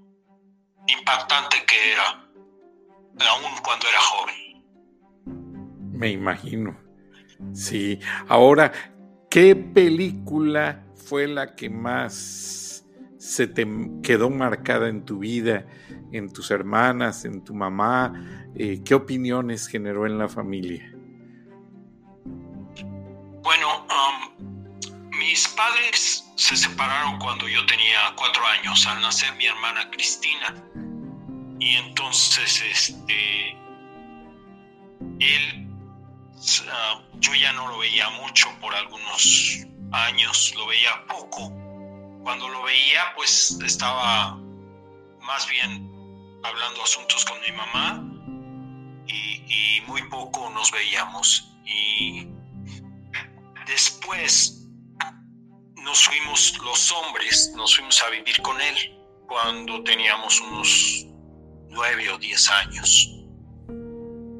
impactante 0.86 1.56
que 1.66 1.92
era, 1.92 2.30
aún 3.28 3.50
cuando 3.64 3.86
era 3.88 4.00
joven. 4.00 5.90
Me 5.90 6.10
imagino. 6.10 6.78
Sí. 7.52 7.98
Ahora, 8.28 8.70
¿qué 9.28 9.56
película 9.56 10.86
fue 10.94 11.26
la 11.26 11.56
que 11.56 11.68
más 11.68 12.86
se 13.18 13.48
te 13.48 13.66
quedó 14.04 14.30
marcada 14.30 14.88
en 14.88 15.04
tu 15.04 15.18
vida, 15.18 15.66
en 16.12 16.32
tus 16.32 16.52
hermanas, 16.52 17.24
en 17.24 17.42
tu 17.42 17.56
mamá? 17.56 18.46
Eh, 18.54 18.84
¿Qué 18.84 18.94
opiniones 18.94 19.66
generó 19.66 20.06
en 20.06 20.16
la 20.16 20.28
familia? 20.28 20.94
Bueno, 23.42 23.77
mis 25.28 25.46
padres 25.48 26.24
se 26.36 26.56
separaron 26.56 27.18
cuando 27.18 27.46
yo 27.46 27.66
tenía 27.66 28.14
cuatro 28.16 28.46
años, 28.46 28.86
al 28.86 28.98
nacer 29.02 29.34
mi 29.34 29.44
hermana 29.44 29.90
Cristina. 29.90 30.54
Y 31.60 31.74
entonces, 31.76 32.62
este, 32.62 33.50
él, 35.20 35.68
uh, 35.68 37.20
yo 37.20 37.34
ya 37.34 37.52
no 37.52 37.68
lo 37.68 37.76
veía 37.76 38.08
mucho 38.08 38.48
por 38.58 38.74
algunos 38.74 39.66
años, 39.92 40.54
lo 40.56 40.66
veía 40.66 41.04
poco. 41.06 41.52
Cuando 42.22 42.48
lo 42.48 42.62
veía, 42.62 43.12
pues 43.14 43.58
estaba 43.62 44.34
más 45.20 45.46
bien 45.50 46.40
hablando 46.42 46.82
asuntos 46.84 47.22
con 47.26 47.38
mi 47.42 47.52
mamá 47.52 48.02
y, 49.06 49.82
muy 49.86 50.02
poco 50.04 50.48
nos 50.50 50.70
veíamos. 50.70 51.52
Y 51.66 52.28
después 53.66 54.57
nos 55.88 56.04
fuimos 56.04 56.58
los 56.58 56.92
hombres, 56.92 57.50
nos 57.56 57.74
fuimos 57.74 58.02
a 58.02 58.10
vivir 58.10 58.42
con 58.42 58.60
él 58.60 58.76
cuando 59.26 59.82
teníamos 59.84 60.38
unos 60.42 61.06
nueve 61.70 62.10
o 62.10 62.18
diez 62.18 62.50
años. 62.50 63.08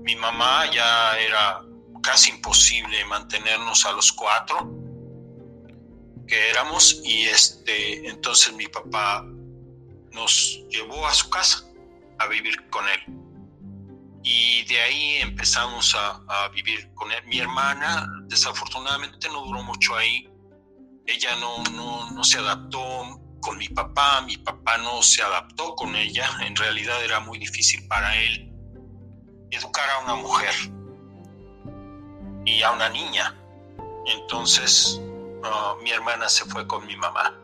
Mi 0.02 0.14
mamá 0.14 0.70
ya 0.70 1.18
era 1.18 1.62
casi 2.02 2.32
imposible 2.32 3.02
mantenernos 3.06 3.86
a 3.86 3.92
los 3.92 4.12
cuatro 4.12 4.70
que 6.26 6.50
éramos 6.50 7.00
y 7.02 7.24
este 7.24 8.06
entonces 8.06 8.52
mi 8.52 8.68
papá 8.68 9.24
nos 10.12 10.60
llevó 10.68 11.06
a 11.06 11.14
su 11.14 11.30
casa 11.30 11.64
a 12.18 12.26
vivir 12.26 12.68
con 12.68 12.86
él 12.90 13.18
y 14.22 14.62
de 14.64 14.80
ahí 14.82 15.16
empezamos 15.22 15.94
a, 15.94 16.48
vivir 16.52 16.92
con 16.94 17.10
él. 17.10 17.22
Mi 17.26 17.38
hermana 17.38 18.06
desafortunadamente 18.26 19.26
no 19.28 19.44
duró 19.46 19.62
mucho 19.62 19.96
ahí, 19.96 20.27
ella 21.08 21.34
no, 21.36 21.62
no, 21.74 22.10
no 22.10 22.22
se 22.22 22.38
adaptó 22.38 23.20
con 23.40 23.56
mi 23.56 23.68
papá, 23.68 24.20
mi 24.22 24.36
papá 24.36 24.78
no 24.78 25.02
se 25.02 25.22
adaptó 25.22 25.74
con 25.74 25.96
ella, 25.96 26.28
en 26.40 26.54
realidad 26.54 27.02
era 27.02 27.20
muy 27.20 27.38
difícil 27.38 27.86
para 27.88 28.14
él 28.16 28.52
educar 29.50 29.88
a 29.90 30.04
una 30.04 30.14
mujer 30.16 30.54
y 32.44 32.62
a 32.62 32.72
una 32.72 32.88
niña. 32.88 33.34
Entonces 34.06 35.00
mi 35.82 35.90
hermana 35.90 36.28
se 36.28 36.44
fue 36.44 36.66
con 36.66 36.86
mi 36.86 36.96
mamá 36.96 37.34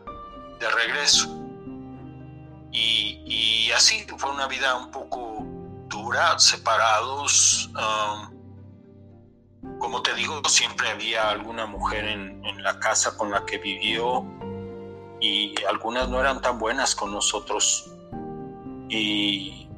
de 0.59 0.69
regreso. 0.69 1.27
Y, 2.71 3.71
así 3.71 4.05
fue 4.17 4.31
una 4.31 4.47
vida 4.47 4.75
un 4.75 4.91
poco 4.91 5.43
dura, 5.87 6.37
separados. 6.37 7.69
Como 9.79 10.01
te 10.01 10.13
digo, 10.15 10.41
siempre 10.47 10.89
había 10.89 11.29
alguna 11.29 11.65
mujer 11.65 12.05
en, 12.05 12.35
la 12.63 12.79
casa 12.79 13.15
con 13.15 13.29
la 13.29 13.45
que 13.45 13.59
vivió 13.59 14.25
y 15.21 15.53
algunas 15.69 16.09
no 16.09 16.19
eran 16.19 16.41
tan 16.41 16.57
buenas 16.57 16.95
con 16.95 17.11
nosotros. 17.11 17.91
Y 18.89 19.69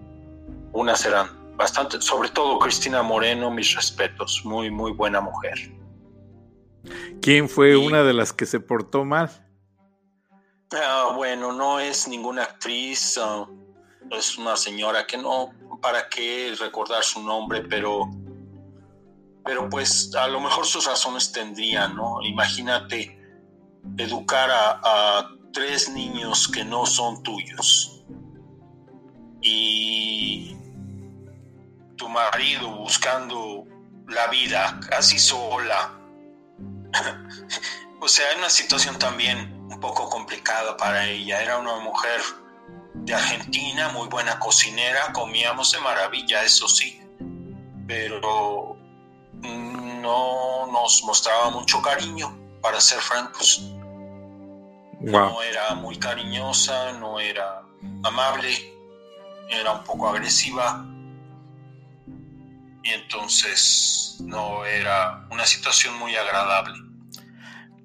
unas 0.72 1.06
eran 1.06 1.56
bastante, 1.58 2.02
sobre 2.02 2.30
todo 2.30 2.60
Cristina 2.60 3.04
Moreno, 3.04 3.52
mis 3.52 3.76
respetos, 3.76 4.42
muy, 4.46 4.72
muy 4.72 4.94
buena 4.94 5.20
mujer. 5.20 5.74
¿Quién 7.22 7.50
fue 7.50 7.76
una 7.76 8.04
de 8.04 8.14
las 8.14 8.32
que 8.32 8.46
se 8.46 8.62
portó 8.62 9.04
mal? 9.04 9.30
Ah, 10.72 11.12
bueno, 11.16 11.52
no 11.52 11.80
es 11.80 12.08
ninguna 12.08 12.44
actriz, 12.44 13.18
ah, 13.22 13.46
es 14.12 14.38
una 14.38 14.56
señora 14.56 15.06
que 15.06 15.18
no, 15.18 15.52
para 15.82 16.08
qué 16.10 16.56
recordar 16.60 17.04
su 17.04 17.22
nombre, 17.24 17.62
pero, 17.62 18.10
pero 19.48 19.70
pues 19.70 20.14
a 20.14 20.28
lo 20.28 20.42
mejor 20.42 20.66
sus 20.66 20.86
razones 20.86 21.32
tendrían, 21.32 21.96
¿no? 21.96 22.22
Imagínate 22.22 23.18
educar 23.98 24.50
a, 24.52 25.30
tres 25.54 25.90
niños 25.90 26.48
que 26.50 26.64
no 26.64 26.86
son 26.86 27.24
tuyos 27.24 28.04
y 29.42 30.56
tu 31.96 32.08
marido 32.10 32.70
buscando 32.70 33.66
la 34.08 34.28
vida 34.28 34.80
casi 34.88 35.18
sola 35.18 35.98
o 38.02 38.08
sea, 38.08 38.30
era 38.30 38.40
una 38.40 38.50
situación 38.50 39.00
también 39.00 39.52
un 39.70 39.80
poco 39.80 40.10
complicada 40.10 40.78
para 40.78 41.08
ella. 41.08 41.42
Era 41.42 41.58
una 41.58 41.78
mujer 41.78 42.22
de 42.94 43.14
Argentina, 43.14 43.90
muy 43.90 44.08
buena 44.10 44.38
cocinera, 44.40 45.12
comíamos 45.14 45.72
de 45.72 45.80
maravilla, 45.80 46.44
eso 46.44 46.68
sí, 46.68 47.02
pero 47.88 48.77
no 49.42 50.68
nos 50.72 51.04
mostraba 51.04 51.50
mucho 51.50 51.82
cariño, 51.82 52.38
para 52.62 52.80
ser 52.82 53.00
francos. 53.00 53.62
No 55.00 55.42
era 55.42 55.76
muy 55.76 55.98
cariñosa, 55.98 56.94
no 56.94 57.20
era 57.20 57.64
amable, 58.04 58.50
era 59.50 59.72
un 59.72 59.84
poco 59.84 60.10
agresiva. 60.10 60.86
Y 62.84 62.90
entonces 62.90 64.18
no 64.22 64.66
era 64.66 65.28
una 65.30 65.46
situación 65.46 65.98
muy 66.00 66.16
agradable. 66.16 66.74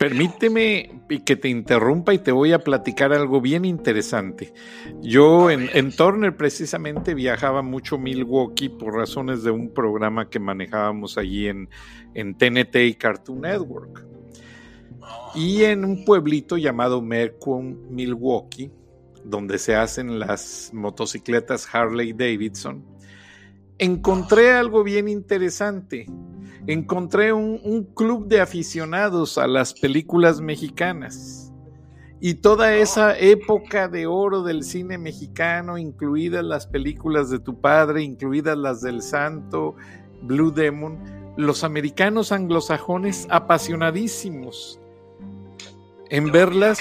Permíteme 0.02 1.00
que 1.24 1.36
te 1.36 1.48
interrumpa 1.48 2.12
y 2.12 2.18
te 2.18 2.32
voy 2.32 2.52
a 2.52 2.58
platicar 2.58 3.12
algo 3.12 3.40
bien 3.40 3.64
interesante. 3.64 4.52
Yo 5.00 5.48
en, 5.48 5.70
en, 5.74 5.94
Turner 5.94 6.36
precisamente 6.36 7.14
viajaba 7.14 7.62
mucho 7.62 7.94
a 7.94 7.98
Milwaukee 8.00 8.68
por 8.68 8.96
razones 8.96 9.44
de 9.44 9.52
un 9.52 9.72
programa 9.72 10.28
que 10.28 10.40
manejábamos 10.40 11.18
allí 11.18 11.46
en, 11.46 11.68
en 12.14 12.36
TNT 12.36 12.74
y 12.78 12.94
Cartoon 12.94 13.42
Network. 13.42 14.04
Y 15.36 15.62
en 15.62 15.84
un 15.84 16.04
pueblito 16.04 16.56
llamado 16.56 17.00
Mercum, 17.00 17.88
Milwaukee, 17.88 18.72
donde 19.24 19.56
se 19.56 19.76
hacen 19.76 20.18
las 20.18 20.70
motocicletas 20.72 21.72
Harley 21.72 22.12
Davidson, 22.12 22.84
encontré 23.78 24.50
algo 24.50 24.82
bien 24.82 25.06
interesante. 25.06 26.06
Encontré 26.66 27.32
un, 27.32 27.84
club 27.94 28.28
de 28.28 28.40
aficionados 28.40 29.36
a 29.36 29.46
las 29.46 29.74
películas 29.74 30.40
mexicanas. 30.40 31.52
Y 32.20 32.34
toda 32.34 32.76
esa 32.76 33.18
época 33.18 33.88
de 33.88 34.06
oro 34.06 34.44
del 34.44 34.62
cine 34.62 34.96
mexicano, 34.96 35.76
incluidas 35.76 36.44
las 36.44 36.68
películas 36.68 37.30
de 37.30 37.40
tu 37.40 37.60
padre, 37.60 38.02
incluidas 38.02 38.56
las 38.56 38.80
del 38.80 39.02
Santo, 39.02 39.74
Blue 40.22 40.52
Demon, 40.52 40.98
los 41.36 41.64
americanos 41.64 42.30
anglosajones 42.30 43.26
apasionadísimos 43.28 44.78
en 46.10 46.30
verlas 46.30 46.78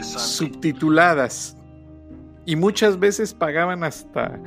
subtituladas. 0.00 1.54
Y 2.46 2.56
muchas 2.56 2.98
veces 2.98 3.34
pagaban 3.34 3.84
hasta, 3.84 4.40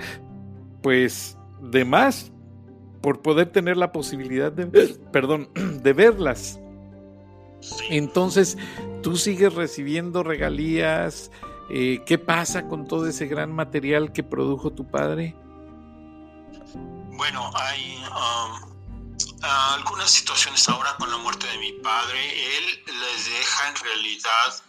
pues, 0.82 1.38
de 1.62 1.86
más 1.86 2.32
por 3.02 3.22
poder 3.22 3.52
tener 3.52 3.78
la 3.78 3.92
posibilidad 3.92 4.52
de, 4.52 4.66
perdón, 5.12 5.50
de 5.56 5.94
verlas. 5.94 6.60
Entonces, 7.90 8.58
tú 9.04 9.18
sigues 9.18 9.54
recibiendo 9.54 10.24
regalías. 10.24 11.32
Eh, 11.70 12.02
¿Qué 12.06 12.18
pasa 12.18 12.68
con 12.68 12.88
todo 12.88 13.08
ese 13.08 13.28
gran 13.28 13.52
material 13.52 14.12
que 14.12 14.24
produjo 14.24 14.72
tu 14.72 14.90
padre? 14.90 15.36
Bueno, 17.12 17.52
hay 17.54 18.04
um, 18.08 18.72
algunas 19.42 20.10
situaciones 20.12 20.68
ahora 20.70 20.96
con 20.98 21.10
la 21.12 21.18
muerte 21.18 21.48
de 21.48 21.58
mi 21.60 21.74
padre, 21.74 22.58
él 22.58 22.84
les 22.86 23.26
deja 23.26 23.70
en 23.70 23.76
realidad 23.76 24.64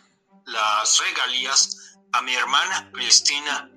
las 0.46 1.00
regalías 1.06 1.98
a 2.12 2.22
mi 2.22 2.34
hermana 2.34 2.90
Cristina. 2.92 3.71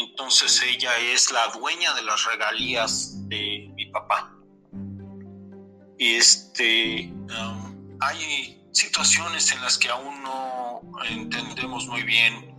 Entonces 0.00 0.62
ella 0.62 0.96
es 0.96 1.30
la 1.30 1.48
dueña 1.48 1.92
de 1.94 2.02
las 2.02 2.24
regalías 2.24 3.28
de 3.28 3.70
mi 3.74 3.86
papá. 3.86 4.34
Este, 5.98 7.12
hay 8.00 8.64
situaciones 8.72 9.52
en 9.52 9.60
las 9.60 9.76
que 9.76 9.90
aún 9.90 10.22
no 10.22 10.80
entendemos 11.06 11.86
muy 11.86 12.02
bien 12.02 12.56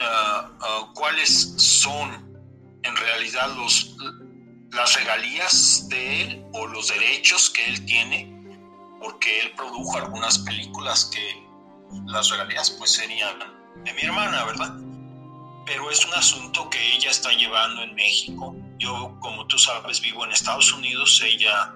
uh, 0.00 0.64
uh, 0.64 0.92
cuáles 0.94 1.54
son 1.56 2.10
en 2.82 2.96
realidad 2.96 3.54
los 3.56 3.96
las 4.72 4.96
regalías 4.96 5.88
de 5.88 6.22
él 6.22 6.44
o 6.52 6.66
los 6.66 6.88
derechos 6.88 7.48
que 7.50 7.64
él 7.64 7.86
tiene, 7.86 8.28
porque 9.00 9.38
él 9.42 9.52
produjo 9.52 9.96
algunas 9.96 10.38
películas 10.38 11.04
que 11.04 11.46
las 12.06 12.28
regalías 12.30 12.70
pues 12.72 12.90
serían 12.90 13.38
de 13.84 13.92
mi 13.92 14.02
hermana, 14.02 14.42
¿verdad? 14.44 14.83
Pero 15.66 15.90
es 15.90 16.04
un 16.04 16.14
asunto 16.14 16.68
que 16.68 16.94
ella 16.94 17.10
está 17.10 17.30
llevando 17.32 17.82
en 17.82 17.94
México. 17.94 18.54
Yo, 18.78 19.16
como 19.20 19.46
tú 19.46 19.58
sabes, 19.58 20.00
vivo 20.00 20.24
en 20.24 20.32
Estados 20.32 20.72
Unidos, 20.72 21.22
ella 21.24 21.72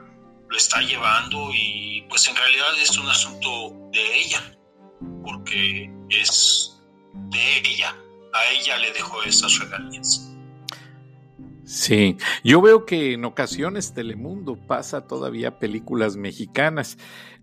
lo 0.48 0.57
está 0.57 0.81
llevando 0.81 1.51
y 1.55 2.05
pues 2.09 2.29
en 2.29 2.37
realidad 2.37 2.68
es 2.81 2.96
un 2.98 3.09
asunto 3.09 3.72
de 3.92 4.20
ella, 4.20 4.59
porque 5.22 5.90
es 6.11 6.83
de 7.12 7.59
ella. 7.59 7.94
A 8.33 8.53
ella 8.53 8.79
le 8.79 8.92
dejó 8.92 9.22
esas 9.22 9.59
regalías. 9.59 10.29
Sí, 11.64 12.16
yo 12.44 12.62
veo 12.62 12.87
que 12.87 13.12
en 13.12 13.27
ocasiones 13.27 13.92
Telemundo 13.92 14.57
pasa 14.57 15.07
todavía 15.07 15.59
películas 15.59 16.16
mexicanas. 16.16 16.96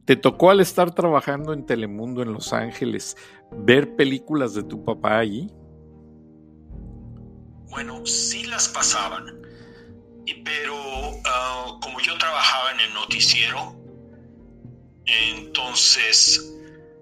¿Te 0.05 0.15
tocó 0.15 0.49
al 0.49 0.61
estar 0.61 0.93
trabajando 0.93 1.53
en 1.53 1.65
Telemundo 1.65 2.21
en 2.21 2.33
Los 2.33 2.53
Ángeles 2.53 3.17
ver 3.51 3.95
películas 3.95 4.53
de 4.53 4.63
tu 4.63 4.83
papá 4.83 5.19
allí? 5.19 5.51
Bueno, 7.75 8.05
sí 8.05 8.45
las 8.45 8.69
pasaban, 8.69 9.41
pero 10.45 11.11
ah, 11.25 11.77
como 11.81 11.99
yo 11.99 12.17
trabajaba 12.17 12.71
en 12.71 12.79
el 12.79 12.93
noticiero, 12.93 13.75
entonces 15.05 16.53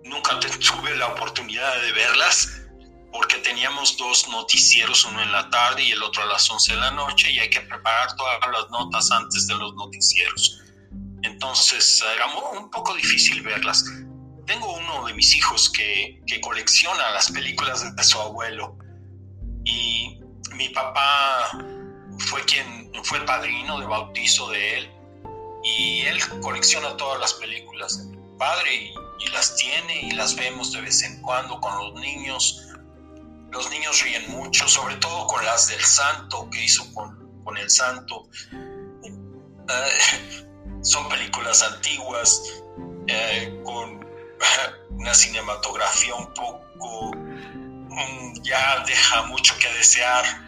nunca 0.04 0.40
tuve 0.40 0.96
la 0.98 1.10
oportunidad 1.10 1.80
de 1.80 1.92
verlas 1.92 2.64
porque 3.12 3.36
teníamos 3.38 3.96
dos 3.98 4.28
noticieros, 4.30 5.06
uno 5.06 5.22
en 5.22 5.32
la 5.32 5.48
tarde 5.52 5.84
y 5.84 5.92
el 5.92 6.02
otro 6.02 6.24
a 6.24 6.26
las 6.26 6.50
11 6.50 6.74
de 6.74 6.80
la 6.80 6.90
noche, 6.90 7.30
y 7.32 7.38
hay 7.38 7.52
que 7.52 7.62
preparar 7.62 8.16
todas 8.16 8.40
las 8.52 8.68
notas 8.72 9.12
antes 9.12 9.46
de 9.46 9.54
los 9.54 9.76
noticieros. 9.76 10.60
Entonces 11.22 12.04
era 12.16 12.26
un 12.60 12.72
poco 12.72 12.96
difícil 12.96 13.44
verlas. 13.44 13.86
Tengo 14.48 14.74
uno 14.74 15.06
de 15.06 15.14
mis 15.14 15.36
hijos 15.36 15.70
que, 15.70 16.20
que 16.26 16.42
colecciona 16.42 17.12
las 17.12 17.32
películas 17.32 17.96
de 17.96 18.04
su 18.04 18.20
abuelo 18.20 18.76
y 19.66 20.23
mi 20.56 20.70
papá 20.70 21.52
fue 22.20 22.44
quien 22.46 22.92
fue 23.04 23.20
el 23.20 23.26
padrino 23.26 23.80
de 23.80 23.86
bautizo 23.86 24.50
de 24.50 24.78
él 24.78 24.92
y 25.64 26.02
él 26.02 26.20
colecciona 26.42 26.96
todas 26.98 27.20
las 27.20 27.34
películas 27.36 27.98
de 27.98 28.18
mi 28.18 28.38
padre 28.38 28.76
y, 28.76 28.94
las 29.32 29.56
tiene 29.56 30.02
y 30.02 30.12
las 30.12 30.36
vemos 30.36 30.74
de 30.74 30.82
vez 30.82 31.02
en 31.02 31.22
cuando 31.22 31.60
con 31.60 31.76
los 31.78 31.94
niños 32.00 32.68
los 33.52 33.70
niños 33.70 34.02
ríen 34.02 34.30
mucho, 34.32 34.68
sobre 34.68 34.96
todo 34.98 35.28
con 35.28 35.44
las 35.46 35.70
del 35.70 35.82
santo 35.82 36.50
que 36.52 36.66
hizo 36.66 36.84
con, 36.94 37.58
el 37.58 37.70
santo. 37.70 38.28
Eh, 38.52 40.40
son 40.82 41.08
películas 41.08 41.62
antiguas, 41.62 42.42
eh, 43.08 43.62
con 43.64 44.06
una 44.90 45.14
cinematografía 45.14 46.16
un 46.16 46.34
poco, 46.34 47.12
mm, 47.16 48.42
ya 48.42 48.84
deja 48.86 49.24
mucho 49.24 49.56
que 49.60 49.72
desear. 49.74 50.43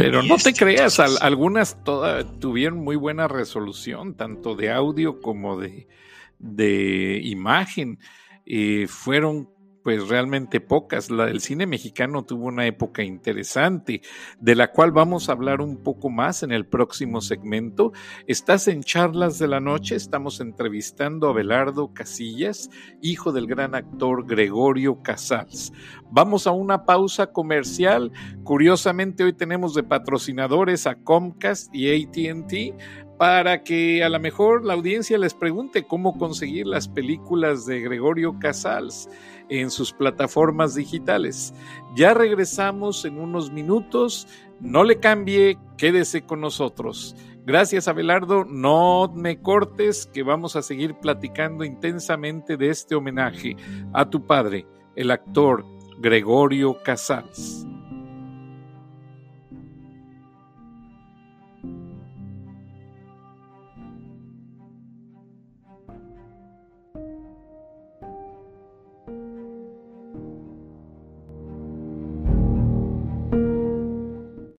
Pero 0.00 0.22
no 0.22 0.36
te 0.38 0.54
creas, 0.54 0.98
algunas 0.98 1.84
todas 1.84 2.24
tuvieron 2.38 2.78
muy 2.78 2.96
buena 2.96 3.28
resolución, 3.28 4.14
tanto 4.14 4.54
de 4.54 4.70
audio 4.72 5.20
como 5.20 5.60
de, 5.60 5.88
de 6.38 7.20
imagen. 7.22 7.98
Eh, 8.46 8.86
fueron 8.88 9.50
pues 9.82 10.08
realmente 10.08 10.60
pocas. 10.60 11.10
el 11.10 11.40
cine 11.40 11.66
mexicano 11.66 12.24
tuvo 12.24 12.46
una 12.46 12.66
época 12.66 13.02
interesante, 13.02 14.02
de 14.38 14.54
la 14.54 14.72
cual 14.72 14.92
vamos 14.92 15.28
a 15.28 15.32
hablar 15.32 15.60
un 15.60 15.78
poco 15.82 16.10
más 16.10 16.42
en 16.42 16.52
el 16.52 16.66
próximo 16.66 17.20
segmento. 17.20 17.92
Estás 18.26 18.68
en 18.68 18.82
Charlas 18.82 19.38
de 19.38 19.48
la 19.48 19.60
Noche, 19.60 19.96
estamos 19.96 20.40
entrevistando 20.40 21.28
a 21.28 21.32
Belardo 21.32 21.92
Casillas, 21.92 22.70
hijo 23.00 23.32
del 23.32 23.46
gran 23.46 23.74
actor 23.74 24.26
Gregorio 24.26 25.02
Casals. 25.02 25.72
Vamos 26.10 26.46
a 26.46 26.50
una 26.50 26.84
pausa 26.84 27.28
comercial. 27.28 28.12
Curiosamente, 28.44 29.24
hoy 29.24 29.32
tenemos 29.32 29.74
de 29.74 29.82
patrocinadores 29.82 30.86
a 30.86 30.96
Comcast 30.96 31.74
y 31.74 32.04
ATT 32.04 32.74
para 33.20 33.62
que 33.62 34.02
a 34.02 34.08
lo 34.08 34.18
mejor 34.18 34.64
la 34.64 34.72
audiencia 34.72 35.18
les 35.18 35.34
pregunte 35.34 35.86
cómo 35.86 36.16
conseguir 36.16 36.66
las 36.66 36.88
películas 36.88 37.66
de 37.66 37.82
Gregorio 37.82 38.38
Casals 38.38 39.10
en 39.50 39.70
sus 39.70 39.92
plataformas 39.92 40.74
digitales. 40.74 41.52
Ya 41.94 42.14
regresamos 42.14 43.04
en 43.04 43.18
unos 43.18 43.50
minutos. 43.50 44.26
No 44.60 44.84
le 44.84 44.98
cambie, 44.98 45.58
quédese 45.76 46.22
con 46.22 46.40
nosotros. 46.40 47.14
Gracias, 47.44 47.88
Abelardo. 47.88 48.44
No 48.44 49.12
me 49.14 49.40
cortes, 49.40 50.06
que 50.06 50.22
vamos 50.22 50.56
a 50.56 50.62
seguir 50.62 50.94
platicando 50.94 51.64
intensamente 51.64 52.56
de 52.56 52.70
este 52.70 52.94
homenaje 52.94 53.56
a 53.92 54.08
tu 54.08 54.26
padre, 54.26 54.66
el 54.96 55.10
actor 55.10 55.64
Gregorio 55.98 56.82
Casals. 56.82 57.66